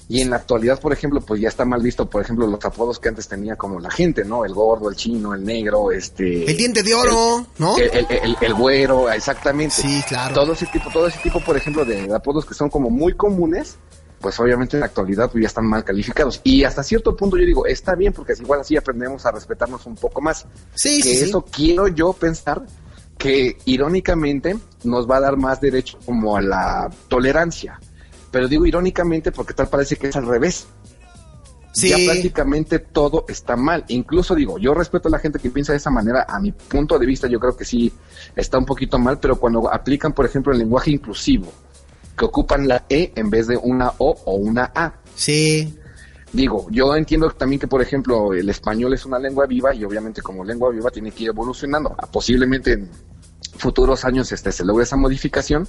[0.10, 2.98] Y en la actualidad, por ejemplo, pues ya está mal visto, por ejemplo, los apodos
[2.98, 4.46] que antes tenía como la gente, ¿no?
[4.46, 6.50] El gordo, el chino, el negro, este...
[6.50, 7.78] El diente de oro, ¿no?
[7.78, 9.76] El, el- el- güero, exactamente.
[9.76, 10.34] Sí, claro.
[10.34, 13.76] Todo ese tipo, todo ese tipo, por ejemplo, de apodos que son como muy comunes,
[14.22, 16.40] pues obviamente en la actualidad ya están mal calificados.
[16.46, 19.96] Y hasta cierto punto yo digo, está bien, porque igual así aprendemos a respetarnos un
[19.96, 20.46] poco más.
[20.74, 21.24] Sí, que sí, sí.
[21.26, 22.64] eso quiero yo pensar
[23.18, 27.80] que irónicamente nos va a dar más derecho como a la tolerancia.
[28.32, 30.68] Pero digo irónicamente porque tal parece que es al revés.
[31.74, 31.90] Sí.
[31.90, 33.86] Ya prácticamente todo está mal.
[33.90, 36.26] Incluso digo, yo respeto a la gente que piensa de esa manera.
[36.28, 37.94] A mi punto de vista, yo creo que sí
[38.36, 41.52] está un poquito mal, pero cuando aplican, por ejemplo, el lenguaje inclusivo,
[42.18, 44.94] que ocupan la E en vez de una O o una A.
[45.14, 45.78] Sí.
[46.34, 50.22] Digo, yo entiendo también que, por ejemplo, el español es una lengua viva y obviamente
[50.22, 51.96] como lengua viva tiene que ir evolucionando.
[52.12, 52.90] Posiblemente en
[53.58, 55.68] futuros años este se logre esa modificación,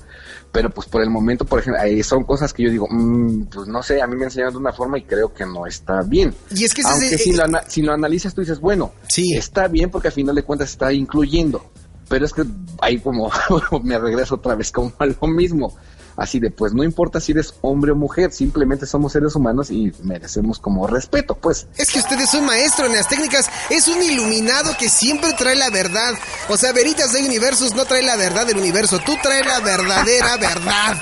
[0.52, 3.66] pero pues por el momento, por ejemplo, ahí son cosas que yo digo, mm, pues
[3.68, 6.34] no sé, a mí me enseñaron de una forma y creo que no está bien.
[6.54, 9.34] Y es que Aunque es- si, lo ana- si lo analizas tú dices, bueno, Sí.
[9.34, 11.70] está bien porque al final de cuentas está incluyendo,
[12.08, 12.44] pero es que
[12.80, 13.30] ahí como
[13.82, 15.76] me regreso otra vez como a lo mismo.
[16.18, 19.92] Así de, pues no importa si eres hombre o mujer, simplemente somos seres humanos y
[20.02, 21.68] merecemos como respeto, pues.
[21.76, 25.54] Es que usted es un maestro en las técnicas, es un iluminado que siempre trae
[25.54, 26.14] la verdad.
[26.48, 30.36] O sea, Veritas de Universos no trae la verdad del universo, tú traes la verdadera
[30.36, 30.96] verdad.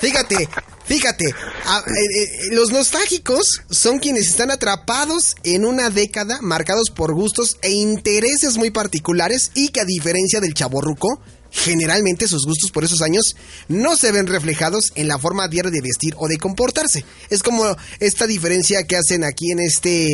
[0.00, 0.48] Fíjate,
[0.86, 7.56] Fíjate, eh, eh, los nostálgicos son quienes están atrapados en una década marcados por gustos
[7.62, 11.20] e intereses muy particulares y que a diferencia del chaborruco,
[11.56, 13.22] generalmente sus gustos por esos años
[13.68, 17.04] no se ven reflejados en la forma diaria de vestir o de comportarse.
[17.30, 17.64] Es como
[18.00, 20.06] esta diferencia que hacen aquí en este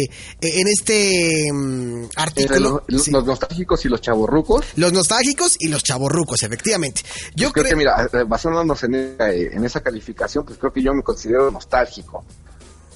[0.42, 2.82] en este mm, artículo.
[2.86, 3.10] los, Sí.
[3.10, 4.66] los nostálgicos y los chavorrucos.
[4.76, 7.02] Los nostálgicos y los chaborrucos, efectivamente.
[7.34, 10.72] Yo creo creo que, mira, eh, basándonos en, esa- eh, en esa calificación, pues creo
[10.72, 12.24] que yo me considero nostálgico.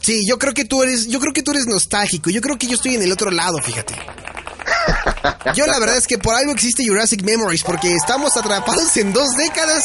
[0.01, 2.29] Sí, yo creo que tú eres, yo creo que tú eres nostálgico.
[2.29, 3.95] Yo creo que yo estoy en el otro lado, fíjate.
[5.55, 9.29] Yo la verdad es que por algo existe Jurassic Memories, porque estamos atrapados en dos
[9.37, 9.85] décadas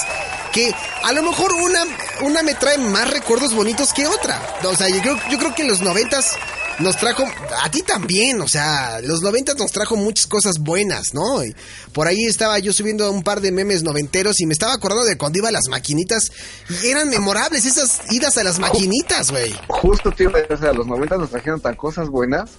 [0.52, 1.84] que a lo mejor una,
[2.22, 4.42] una me trae más recuerdos bonitos que otra.
[4.64, 6.36] O sea, yo creo, yo creo que los noventas
[6.80, 7.24] nos trajo,
[7.62, 11.44] a ti también, o sea, los noventas nos trajo muchas cosas buenas, ¿no?
[11.44, 11.54] Y
[11.94, 15.18] por ahí estaba yo subiendo un par de memes noventeros y me estaba acordando de
[15.18, 16.32] cuando iba a las maquinitas
[16.82, 19.54] y eran memorables esas idas a las maquinitas, güey.
[19.68, 22.52] Justo, tío, o sea, los 90 nos trajeron tan cosas buenas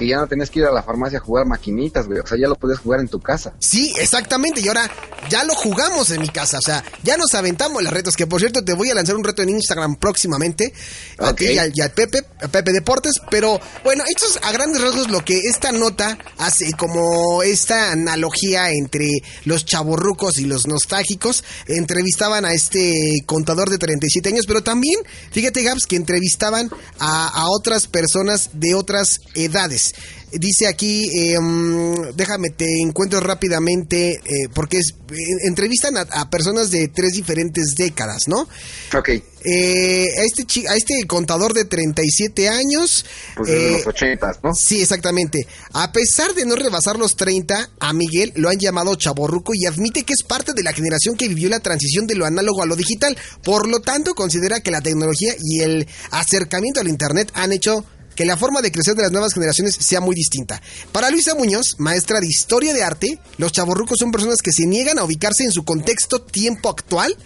[0.00, 2.20] que ya no tenías que ir a la farmacia a jugar maquinitas, güey.
[2.20, 3.52] O sea, ya lo podías jugar en tu casa.
[3.58, 4.62] Sí, exactamente.
[4.62, 4.90] Y ahora
[5.28, 6.56] ya lo jugamos en mi casa.
[6.56, 8.16] O sea, ya nos aventamos las retos.
[8.16, 10.72] Que por cierto, te voy a lanzar un reto en Instagram próximamente.
[11.18, 11.36] A Ok.
[11.36, 13.20] ti y al, Pepe, a Pepe Deportes.
[13.30, 18.70] Pero bueno, esto es a grandes rasgos lo que esta nota hace como esta analogía
[18.70, 19.06] entre
[19.44, 21.44] los chavorrucos y los nostálgicos.
[21.66, 24.98] Entrevistaban a este contador de 37 años, pero también,
[25.30, 29.89] fíjate, Gabs, que entrevistaban a, a otras personas de otras edades.
[30.32, 35.16] Dice aquí, eh, mm, déjame, te encuentro rápidamente, eh, porque es, eh,
[35.48, 38.48] entrevistan a, a personas de tres diferentes décadas, ¿no?
[38.96, 39.08] Ok,
[39.42, 43.06] Eh, a, este a este contador de 37 años...
[43.36, 44.54] pues desde eh, los 80, ¿no?
[44.54, 45.46] Sí, exactamente.
[45.72, 50.04] A pesar de no rebasar los 30, a Miguel lo han llamado chaborruco y admite
[50.04, 52.76] que es parte de la generación que vivió la transición de lo análogo a lo
[52.76, 53.16] digital.
[53.42, 58.24] Por lo tanto, considera que la tecnología y el acercamiento al Internet han hecho que
[58.24, 60.60] la forma de crecer de las nuevas generaciones sea muy distinta.
[60.92, 64.98] Para Luisa Muñoz, maestra de historia de arte, los chaborrucos son personas que se niegan
[64.98, 67.16] a ubicarse en su contexto tiempo actual,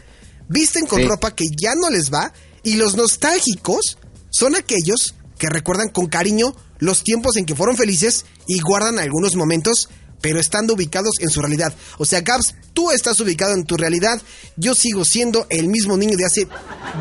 [0.49, 1.07] visten con Sí.
[1.07, 3.99] ropa que ya no les va y los nostálgicos
[4.31, 9.37] son aquellos que recuerdan con cariño los tiempos en que fueron felices y guardan algunos
[9.37, 9.89] momentos,
[10.25, 11.75] pero estando ubicados en su realidad.
[11.99, 14.23] O sea, Gabs, tú estás ubicado en tu realidad,
[14.57, 16.49] yo sigo siendo el mismo niño de hace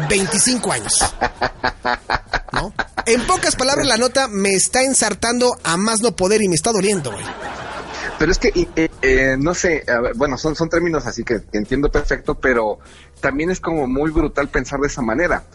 [0.10, 1.00] 25 años.
[2.52, 2.74] ¿No?
[3.06, 6.74] En pocas palabras, la nota me está ensartando a más no poder y me está
[6.74, 7.24] doliendo, güey.
[8.20, 12.36] Pero es que, eh, eh, no sé, bueno, son, son términos así que entiendo perfecto,
[12.36, 12.80] pero
[13.22, 15.46] también es como muy brutal pensar de esa manera.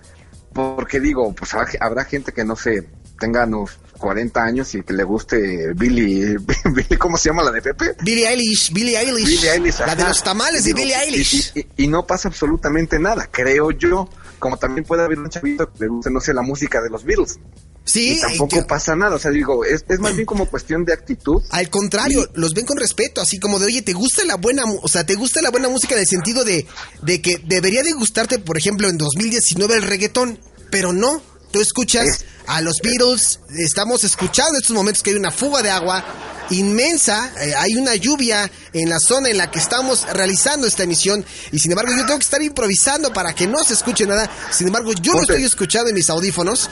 [0.55, 5.03] Porque digo, pues habrá gente que no sé, tenga unos 40 años y que le
[5.05, 7.97] guste Billy, Billy ¿cómo se llama la de Pepe?
[8.03, 11.53] Billie Eilish, Billie Eilish, Billie Eilish, la de los tamales de Digo, Billie y- Eilish.
[11.55, 14.09] Y, y- y no pasa absolutamente nada, creo yo.
[14.39, 17.03] Como también puede haber un chavito que le guste, no sé, la música de los
[17.05, 17.41] Beatles.
[17.85, 19.17] Sí, y tampoco pasa nada.
[19.17, 21.43] O sea, digo, es, es más bien como cuestión de actitud.
[21.51, 24.87] Al contrario, los ven con respeto, así como de, oye, ¿te gusta la buena, o
[24.87, 26.67] sea, te gusta la buena música en el sentido de,
[27.03, 30.39] de que debería de gustarte, por ejemplo, en 2019 el reggaetón,
[30.71, 35.17] pero no, tú escuchas Es- a los Beatles, estamos escuchando en estos momentos que hay
[35.17, 36.03] una fuga de agua
[36.49, 41.23] inmensa, eh, hay una lluvia en la zona en la que estamos realizando esta emisión
[41.53, 44.69] y sin embargo yo tengo que estar improvisando para que no se escuche nada, sin
[44.69, 46.71] embargo yo lo estoy escuchando en mis audífonos,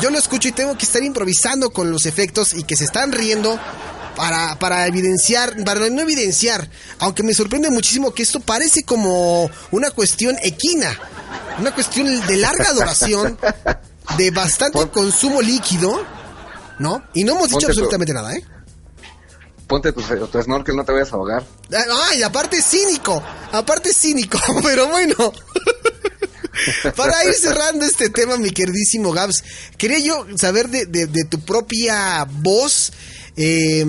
[0.00, 3.10] yo lo escucho y tengo que estar improvisando con los efectos y que se están
[3.10, 3.58] riendo
[4.14, 9.90] para, para evidenciar, para no evidenciar, aunque me sorprende muchísimo que esto parece como una
[9.90, 10.96] cuestión equina,
[11.58, 13.36] una cuestión de larga duración,
[14.16, 16.02] de bastante Pon- consumo líquido,
[16.78, 17.02] ¿no?
[17.14, 18.44] Y no hemos dicho Ponte tu- absolutamente nada, ¿eh?
[19.66, 21.44] Ponte tu, tu snorkel, no te vayas a ahogar.
[22.10, 25.14] Ay, aparte cínico, aparte cínico, pero bueno.
[26.96, 29.44] Para ir cerrando este tema, mi queridísimo Gabs,
[29.76, 32.92] quería yo saber de, de- de tu propia voz,
[33.40, 33.84] eh,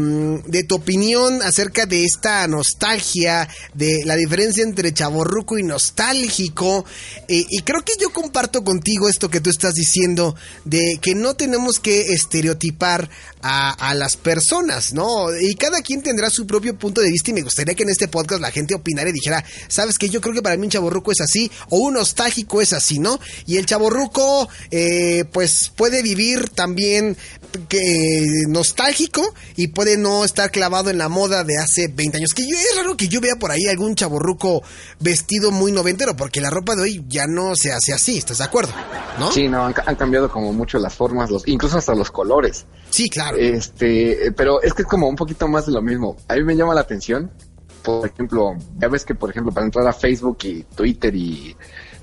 [0.45, 6.85] de tu opinión acerca de esta nostalgia, de la diferencia entre chaborruco y nostálgico.
[7.27, 10.35] eh, y creo que yo comparto contigo esto que tú estás diciendo,
[10.65, 13.09] de que no tenemos que estereotipar
[13.41, 15.35] a, las personas, ¿no?
[15.35, 18.07] Y cada quien tendrá su propio punto de vista y me gustaría que en este
[18.07, 21.11] podcast la gente opinara y dijera, sabes que yo creo que para mí un chaborruco
[21.11, 23.19] es así o un nostálgico es así, ¿no?
[23.47, 27.17] Y el chaborruco, eh, pues puede vivir también
[27.67, 32.33] que nostálgico y puede no estar clavado en la moda de hace 20 años.
[32.33, 34.61] Que yo, es raro que yo vea por ahí algún chaborruco
[34.99, 38.43] vestido muy noventero, porque la ropa de hoy ya no se hace así, ¿estás de
[38.43, 38.71] acuerdo?
[39.19, 39.31] ¿No?
[39.31, 42.65] Sí, no, han, han cambiado como mucho las formas, los, incluso hasta los colores.
[42.89, 43.37] Sí, claro.
[43.37, 46.17] Este, pero es que es como un poquito más de lo mismo.
[46.27, 47.31] A mí me llama la atención,
[47.83, 51.55] por ejemplo, ya ves que, por ejemplo, para entrar a Facebook y Twitter y,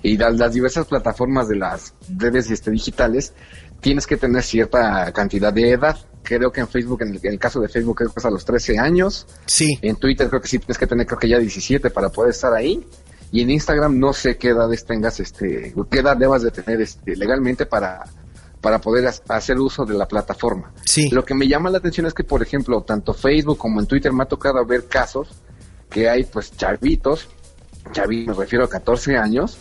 [0.03, 3.33] y las, las diversas plataformas de las redes este, digitales,
[3.81, 5.97] tienes que tener cierta cantidad de edad.
[6.23, 8.31] Creo que en Facebook, en el, en el caso de Facebook, creo que es a
[8.31, 9.27] los 13 años.
[9.47, 9.79] Sí.
[9.83, 12.53] En Twitter creo que sí tienes que tener, creo que ya 17 para poder estar
[12.53, 12.85] ahí.
[13.33, 17.17] Y en Instagram no sé qué edades tengas, este, qué edad debas de tener este,
[17.17, 18.05] legalmente para,
[18.61, 20.73] para poder hacer uso de la plataforma.
[20.85, 21.11] Sí.
[21.11, 24.13] Lo que me llama la atención es que, por ejemplo, tanto Facebook como en Twitter
[24.13, 25.29] me ha tocado ver casos
[25.91, 27.29] que hay, pues, chavitos,
[27.93, 29.59] chavitos, me refiero a 14 años,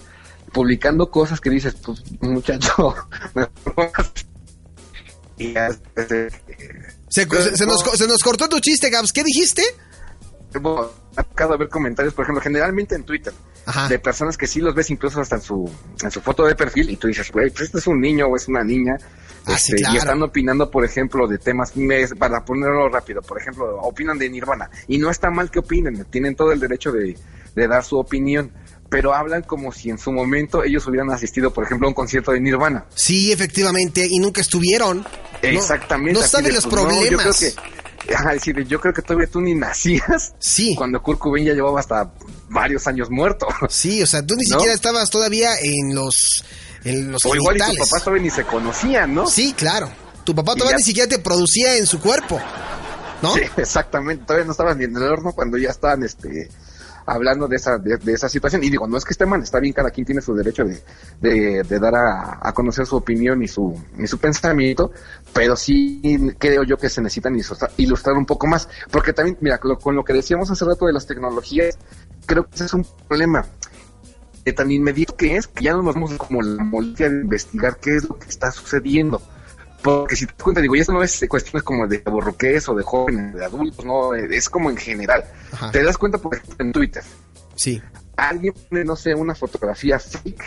[0.55, 2.95] publicando cosas que dices, pues, muchacho,
[5.37, 6.29] y ya, este,
[7.09, 9.11] Se, se- se nos, se nos cortó tu chiste, Gabs.
[9.11, 9.61] ¿Qué dijiste?
[11.17, 13.33] ha tocado ver comentarios, por ejemplo, generalmente en Twitter,
[13.65, 13.89] Ajá.
[13.89, 15.69] de personas que sí los ves incluso hasta en su,
[16.01, 18.37] en su foto de perfil y tú dices, güey, pues este es un niño o
[18.37, 18.95] es una niña.
[19.47, 19.93] Ah, sí, Este, claro.
[19.93, 21.73] Y están opinando, por ejemplo, de temas,
[22.17, 24.69] para ponerlo rápido, por ejemplo, opinan de Nirvana.
[24.87, 27.17] Y no está mal que opinen, tienen todo el derecho de,
[27.53, 28.53] de dar su opinión,
[28.89, 32.31] pero hablan como si en su momento ellos hubieran asistido, por ejemplo, a un concierto
[32.31, 32.85] de Nirvana.
[32.95, 35.05] Sí, efectivamente, y nunca estuvieron.
[35.41, 36.19] Exactamente.
[36.19, 37.39] No, saben los pues, no, yo creo problemas.
[37.39, 40.75] que, ajá, decir, yo creo que todavía tú ni nacías Sí.
[40.75, 42.11] cuando Kurt Cobain ya llevaba hasta
[42.49, 43.47] varios años muerto.
[43.69, 44.55] Sí, o sea, tú ni ¿No?
[44.57, 46.43] siquiera estabas todavía en los,
[46.83, 47.89] en los O igual y genitales.
[47.89, 49.27] papás todavía ni se conocían, ¿no?
[49.27, 49.89] Sí, claro.
[50.23, 52.39] Tu papá todavía ya- ni siquiera te producía en su cuerpo.
[53.21, 53.33] ¿No?
[53.33, 54.25] Sí, exactamente.
[54.25, 56.49] Todavía no estaban ni en el horno cuando ya estaban este,
[57.05, 58.63] hablando de esa, de, esa situación.
[58.63, 61.63] Y digo, no es que esté mal, está bien, cada quien tiene su derecho de,
[61.63, 64.91] de, dar a, conocer su opinión y su, y su pensamiento,
[65.33, 66.01] pero sí
[66.37, 67.35] creo yo que se necesitan
[67.77, 68.67] ilustrar, un poco más.
[68.91, 71.77] Porque también, mira, lo- con lo que decíamos hace rato de las tecnologías,
[72.25, 73.45] creo que ese es un problema.
[74.43, 77.77] De tan inmediato que es, que ya no nos damos como la molestia de investigar
[77.77, 79.19] qué es lo que está sucediendo.
[79.85, 82.75] Porque si te das cuenta, digo, y esto no es cuestiones como de borroqués o
[82.75, 85.23] de jóvenes, de adultos, no, es como en general.
[85.51, 85.71] Ajá.
[85.71, 87.03] Te das cuenta, por ejemplo, en Twitter,
[87.55, 87.81] Sí.
[88.17, 90.43] alguien pone, no sé, una fotografía fake,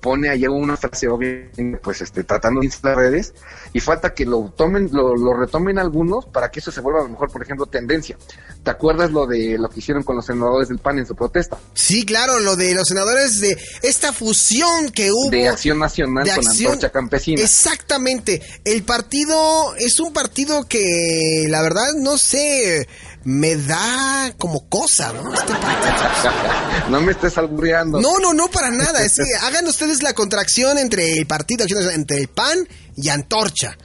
[0.00, 3.34] pone allá una frase, obviamente, pues, este, tratando de instalar redes,
[3.72, 7.02] y falta que lo tomen, lo, lo retomen algunos para que eso se vuelva a
[7.04, 8.16] lo mejor, por ejemplo, tendencia.
[8.62, 11.58] ¿Te acuerdas lo de lo que hicieron con los senadores del PAN en su protesta?
[11.74, 15.30] Sí, claro, lo de los senadores de esta fusión que hubo.
[15.30, 17.42] De Acción Nacional de con acción- Antorcha Campesina.
[17.42, 18.42] Exactamente.
[18.64, 22.88] El partido es un partido que, la verdad, no sé,
[23.24, 25.32] me da como cosa, ¿no?
[25.34, 25.52] Este
[26.90, 28.00] no me estés albureando.
[28.00, 29.02] No, no, no, para nada.
[29.02, 33.76] Es que hagan ustedes la contracción entre el partido, entre el PAN y Antorcha.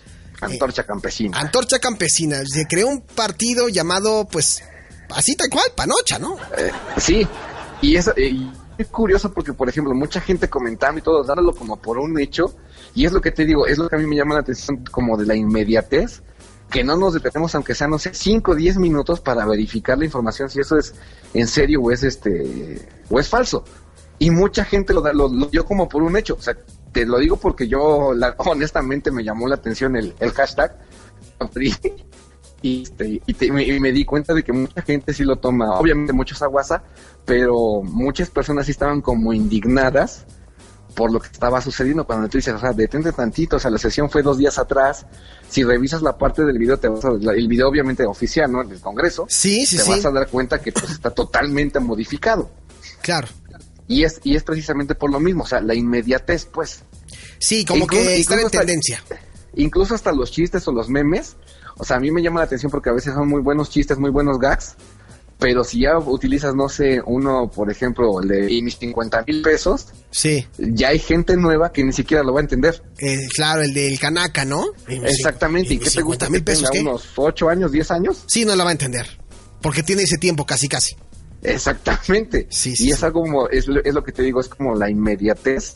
[0.42, 1.40] Antorcha Campesina.
[1.40, 2.44] Antorcha Campesina.
[2.46, 4.64] Se creó un partido llamado, pues,
[5.10, 6.38] así tal cual, Panocha, ¿no?
[6.58, 7.28] Eh, sí,
[7.82, 11.54] y es, eh, y es curioso porque, por ejemplo, mucha gente comentando y todo, dándolo
[11.54, 12.56] como por un hecho,
[12.94, 14.84] y es lo que te digo, es lo que a mí me llama la atención
[14.92, 16.22] como de la inmediatez,
[16.70, 20.06] que no nos detenemos, aunque sean, no sé, 5 o 10 minutos para verificar la
[20.06, 20.94] información, si eso es
[21.34, 23.64] en serio o es este o es falso.
[24.20, 26.36] Y mucha gente lo, da, lo, lo dio como por un hecho.
[26.36, 26.56] O sea,
[26.92, 30.78] te lo digo porque yo, la- honestamente, me llamó la atención el, hashtag.
[32.62, 35.78] Y, este, y, te- y me di cuenta de que mucha gente sí lo toma,
[35.80, 36.84] obviamente muchos a WhatsApp,
[37.26, 40.26] pero muchas personas sí estaban como indignadas
[40.96, 43.78] por lo que estaba sucediendo cuando tú dices, o sea, detente tantito, o sea, la
[43.78, 45.06] sesión fue dos días atrás,
[45.50, 48.64] si revisas la parte del video, te vas a, el video obviamente oficial, ¿no?
[48.64, 49.90] Del Congreso, Sí, sí, te sí.
[49.90, 52.50] vas a dar cuenta que pues está totalmente modificado.
[53.02, 53.28] Claro.
[53.88, 56.82] Y es, y es precisamente por lo mismo, o sea, la inmediatez, pues.
[57.40, 59.04] Sí, como Incluso- que están en tendencia.
[59.58, 61.36] Incluso hasta los chistes o los memes,
[61.78, 63.98] o sea, a mí me llama la atención porque a veces son muy buenos chistes,
[63.98, 64.76] muy buenos gags,
[65.38, 69.42] pero si ya utilizas, no sé, uno, por ejemplo, el de y mis 50 mil
[69.42, 70.46] pesos, Sí.
[70.58, 72.82] ya hay gente nueva que ni siquiera lo va a entender.
[73.00, 74.66] Eh, claro, el del Canaca, ¿no?
[74.88, 75.74] Exactamente.
[75.74, 76.30] ¿Y qué te gusta?
[76.30, 76.90] mil que pesos tenga qué?
[76.90, 78.24] unos 8 años, 10 años?
[78.28, 79.06] Sí, no la va a entender.
[79.62, 80.96] Porque tiene ese tiempo casi, casi.
[81.44, 82.48] Exactamente.
[82.50, 84.76] Sí, sí, y es algo como, es, lo- es lo que te digo, es como
[84.76, 85.76] la inmediatez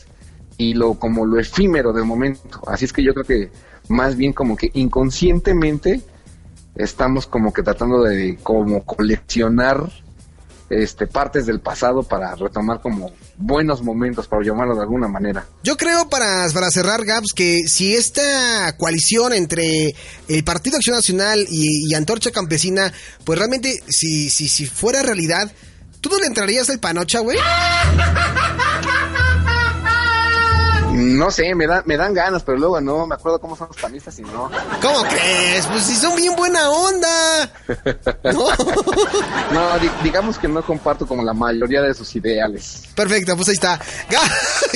[0.56, 2.60] y lo como lo efímero del momento.
[2.66, 3.50] Así es que yo creo que
[3.88, 6.00] más bien como que inconscientemente
[6.82, 9.88] estamos como que tratando de como coleccionar
[10.70, 15.44] este partes del pasado para retomar como buenos momentos, para llamarlo de alguna manera.
[15.64, 19.94] Yo creo, para, para cerrar, Gabs, que si esta coalición entre
[20.28, 22.92] el Partido Acción Nacional y, y Antorcha Campesina,
[23.24, 25.50] pues realmente, si, si, si fuera realidad,
[26.00, 27.36] ¿tú no le entrarías al panocha, güey?
[31.00, 33.76] No sé, me, da, me dan ganas, pero luego no, me acuerdo cómo son los
[33.76, 34.50] panistas y no.
[34.82, 35.66] ¿Cómo crees?
[35.66, 37.52] Pues si son bien buena onda.
[38.24, 38.48] ¿No?
[39.52, 42.82] No, di- digamos que no comparto como la mayoría de sus ideales.
[42.94, 43.80] Perfecto, pues ahí está.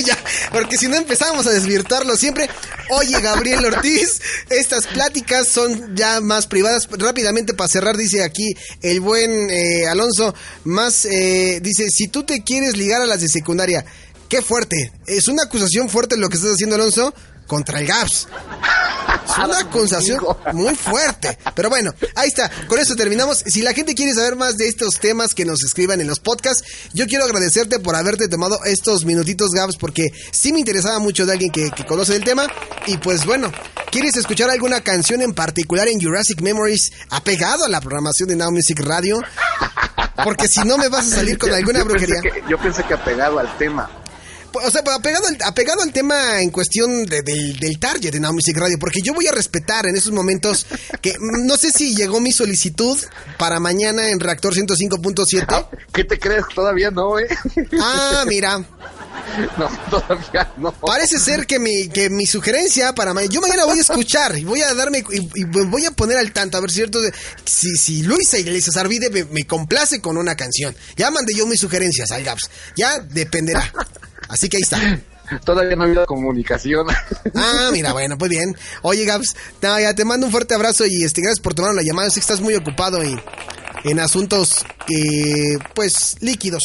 [0.05, 0.17] Ya,
[0.51, 2.49] porque si no empezamos a desvirtuarlo siempre.
[2.89, 6.87] Oye, Gabriel Ortiz, estas pláticas son ya más privadas.
[6.91, 12.43] Rápidamente para cerrar, dice aquí el buen eh, Alonso, más eh, dice, si tú te
[12.43, 13.85] quieres ligar a las de secundaria,
[14.29, 14.91] qué fuerte.
[15.07, 17.13] Es una acusación fuerte lo que estás haciendo, Alonso,
[17.47, 18.27] contra el GAPS.
[19.27, 20.19] Es una acusación
[20.53, 21.37] muy fuerte.
[21.55, 22.49] Pero bueno, ahí está.
[22.67, 23.39] Con esto terminamos.
[23.45, 26.63] Si la gente quiere saber más de estos temas, que nos escriban en los podcasts.
[26.93, 31.33] Yo quiero agradecerte por haberte tomado estos minutitos, Gabs, porque sí me interesaba mucho de
[31.33, 32.47] alguien que, que conoce el tema.
[32.87, 33.51] Y pues bueno,
[33.91, 38.51] ¿quieres escuchar alguna canción en particular en Jurassic Memories apegado a la programación de Now
[38.51, 39.19] Music Radio?
[40.23, 42.21] Porque si no me vas a salir con alguna yo brujería.
[42.21, 43.89] que- yo pensé que apegado al tema.
[44.63, 48.33] O sea, apegado al, apegado al tema en cuestión de- del, del target de Now
[48.33, 50.65] Music Radio, porque yo voy a respetar en esos momentos
[51.01, 52.97] que mm, no sé si llegó mi solicitud
[53.37, 55.67] para mañana en Reactor 105.7.
[55.93, 56.45] ¿Qué te crees?
[56.53, 57.27] Todavía no, ¿eh?
[57.79, 58.59] Ah, mira,
[59.57, 60.71] No, todavía no.
[60.73, 64.43] parece ser que mi, que mi sugerencia para mañana, yo mañana voy a escuchar y
[64.45, 66.99] voy a darme y, voy a poner al tanto, a ver cierto,
[67.43, 70.75] si, si Luisa Iglesias Arvide me, me complace con una canción.
[70.95, 73.73] Ya mandé yo mis sugerencias al Gaps, ya dependerá.
[74.27, 74.79] Así que ahí está.
[75.45, 76.87] Todavía no ha habido comunicación.
[77.37, 78.55] Ah, mira, bueno, pues bien.
[78.83, 82.09] Oye, Gabs, te mando un fuerte abrazo y este, gracias por tomar la llamada.
[82.09, 83.19] Sé que estás muy ocupado y,
[83.83, 86.63] en asuntos, eh, pues, líquidos.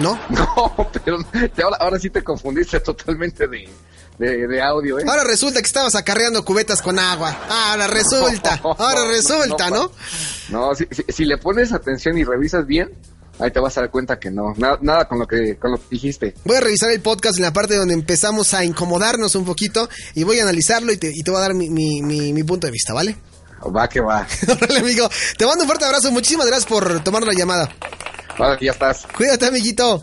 [0.00, 0.18] ¿No?
[0.30, 1.18] No, pero
[1.54, 3.68] te- ahora, ahora sí te confundiste totalmente de,
[4.18, 5.04] de, de audio, ¿eh?
[5.08, 7.36] Ahora resulta que estabas acarreando cubetas con agua.
[7.48, 9.90] Ahora resulta, ahora resulta, ¿no?
[10.50, 12.90] No, si, si, si le pones atención y revisas bien,
[13.38, 14.54] ahí te vas a dar cuenta que no.
[14.56, 16.34] Nada, nada con lo que con lo que dijiste.
[16.44, 20.22] Voy a revisar el podcast en la parte donde empezamos a incomodarnos un poquito y
[20.24, 22.66] voy a analizarlo y te, y te voy a dar mi, mi, mi, mi punto
[22.66, 23.16] de vista, ¿vale?
[23.74, 24.26] Va que va.
[24.48, 25.08] Órale, amigo.
[25.38, 26.10] Te mando un fuerte abrazo.
[26.10, 27.68] Muchísimas gracias por tomar la llamada.
[28.58, 29.06] Que ya estás.
[29.16, 30.02] Cuídate, amiguito.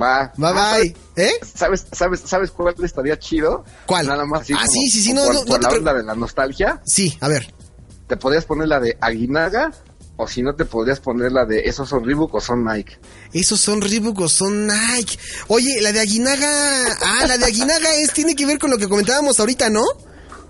[0.00, 0.32] Va.
[0.36, 0.96] Bye, Ah, bye.
[1.16, 1.32] ¿Eh?
[1.42, 3.64] ¿Sabes, sabes, sabes cuál estaría chido?
[3.86, 4.06] ¿Cuál?
[4.06, 5.78] Nada más así Ah, como- sí, sí, sí, no, por, no, no por te la
[5.78, 7.52] onda de la nostalgia, Sí, a ver.
[8.06, 9.72] te podrías poner la de Aguinaga,
[10.22, 12.98] o si no te podrías poner la de esos son Reebok o son Nike.
[13.32, 15.18] Esos son Reebok o son Nike.
[15.48, 16.86] Oye, la de Aguinaga.
[17.02, 19.84] Ah, la de Aguinaga es, tiene que ver con lo que comentábamos ahorita, ¿no?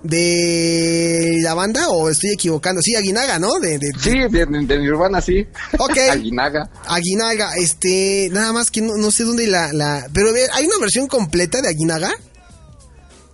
[0.02, 2.80] De la banda, o estoy equivocando.
[2.82, 3.58] Sí, Aguinaga, ¿no?
[3.60, 5.46] De, de- Sí, de, de Nirvana, sí.
[5.78, 5.96] Ok.
[6.10, 6.70] Aguinaga.
[6.86, 10.06] Aguinaga, este, nada más que no, no sé dónde la, la.
[10.12, 12.10] Pero ¿hay una versión completa de Aguinaga?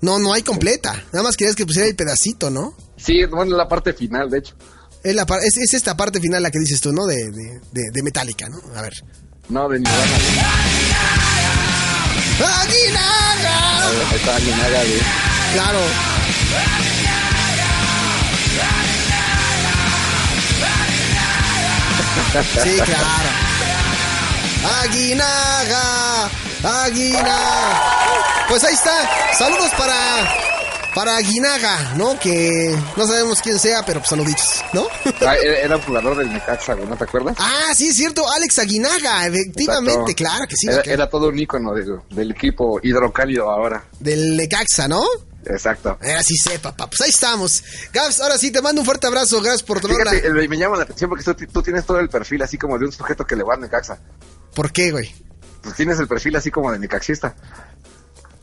[0.02, 0.92] No, no hay completa.
[1.12, 2.74] Nada más querías que pusiera el pedacito, ¿no?
[2.96, 4.54] Sí, bueno, la parte final, de hecho.
[5.06, 7.06] Es, la, es, es esta parte final la que dices tú, ¿no?
[7.06, 8.58] De, de, de, de Metallica, ¿no?
[8.74, 8.92] A ver.
[9.48, 10.16] No, de Nirvana.
[12.60, 13.88] ¡Aguinaga!
[14.16, 14.80] Está Aguinaga.
[15.52, 15.78] Claro.
[22.64, 23.30] Sí, claro.
[24.82, 26.30] Aguinaga,
[26.84, 28.46] Aguinaga.
[28.48, 29.08] Pues ahí está.
[29.38, 29.94] Saludos para
[30.96, 32.18] para Aguinaga, ¿no?
[32.18, 34.86] Que no sabemos quién sea, pero pues saluditos, ¿no?
[35.20, 37.36] Ah, era, era un jugador del Necaxa, ¿no te acuerdas?
[37.38, 40.14] ah, sí es cierto, Alex Aguinaga, efectivamente, Exacto.
[40.16, 40.68] claro que sí.
[40.68, 43.84] Era, era todo un ícono del, del equipo hidrocálido ahora.
[44.00, 45.02] Del Necaxa, ¿no?
[45.44, 45.98] Exacto.
[46.00, 46.86] Ahora sí sé, papá.
[46.86, 47.62] Pues ahí estamos.
[47.92, 49.42] Gabs, ahora sí te mando un fuerte abrazo.
[49.42, 50.10] Gracias por tomar la...
[50.12, 52.78] Fíjate, eh, me llama la atención porque tú, tú tienes todo el perfil así como
[52.78, 54.00] de un sujeto que le va a Necaxa.
[54.54, 55.14] ¿Por qué, güey?
[55.66, 57.34] Pues tienes el perfil así como de necaxista.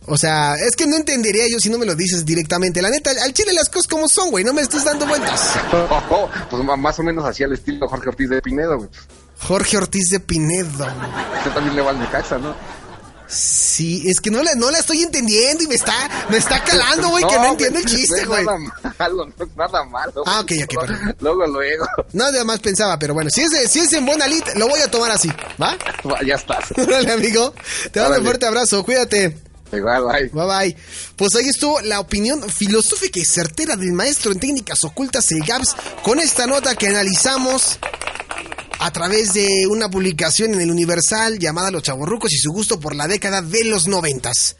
[0.07, 2.81] O sea, es que no entendería yo si no me lo dices directamente.
[2.81, 4.43] La neta, al chile las cosas como son, güey.
[4.43, 5.51] No me estés dando vueltas.
[6.49, 8.89] pues más o menos así al estilo Jorge Ortiz de Pinedo, güey.
[9.39, 10.87] Jorge Ortiz de Pinedo.
[11.37, 12.55] Usted también le va al Necaxa, ¿no?
[13.27, 15.93] Sí, es que no la, no la estoy entendiendo y me está,
[16.29, 18.41] me está calando, güey, que no entiendo el chiste, no güey.
[18.41, 18.59] es nada
[18.99, 20.23] malo, no es nada malo.
[20.27, 21.15] Ah, ok, ok, perdón.
[21.19, 21.85] Luego, luego.
[22.11, 24.79] Nada más pensaba, pero bueno, si es, de- si es en buena lid, lo voy
[24.81, 25.75] a tomar así, ¿va?
[26.23, 26.65] Ya estás.
[26.77, 27.55] Órale, amigo.
[27.91, 29.35] Te mando un fuerte abrazo, cuídate.
[29.75, 30.29] Igual, bye.
[30.29, 30.77] Bye bye.
[31.15, 35.75] Pues ahí estuvo la opinión filosófica y certera del maestro en técnicas ocultas, el GAPS,
[36.03, 37.79] con esta nota que analizamos
[38.79, 42.95] a través de una publicación en el Universal llamada Los Chavorrucos y su gusto por
[42.95, 44.57] la década de los noventas.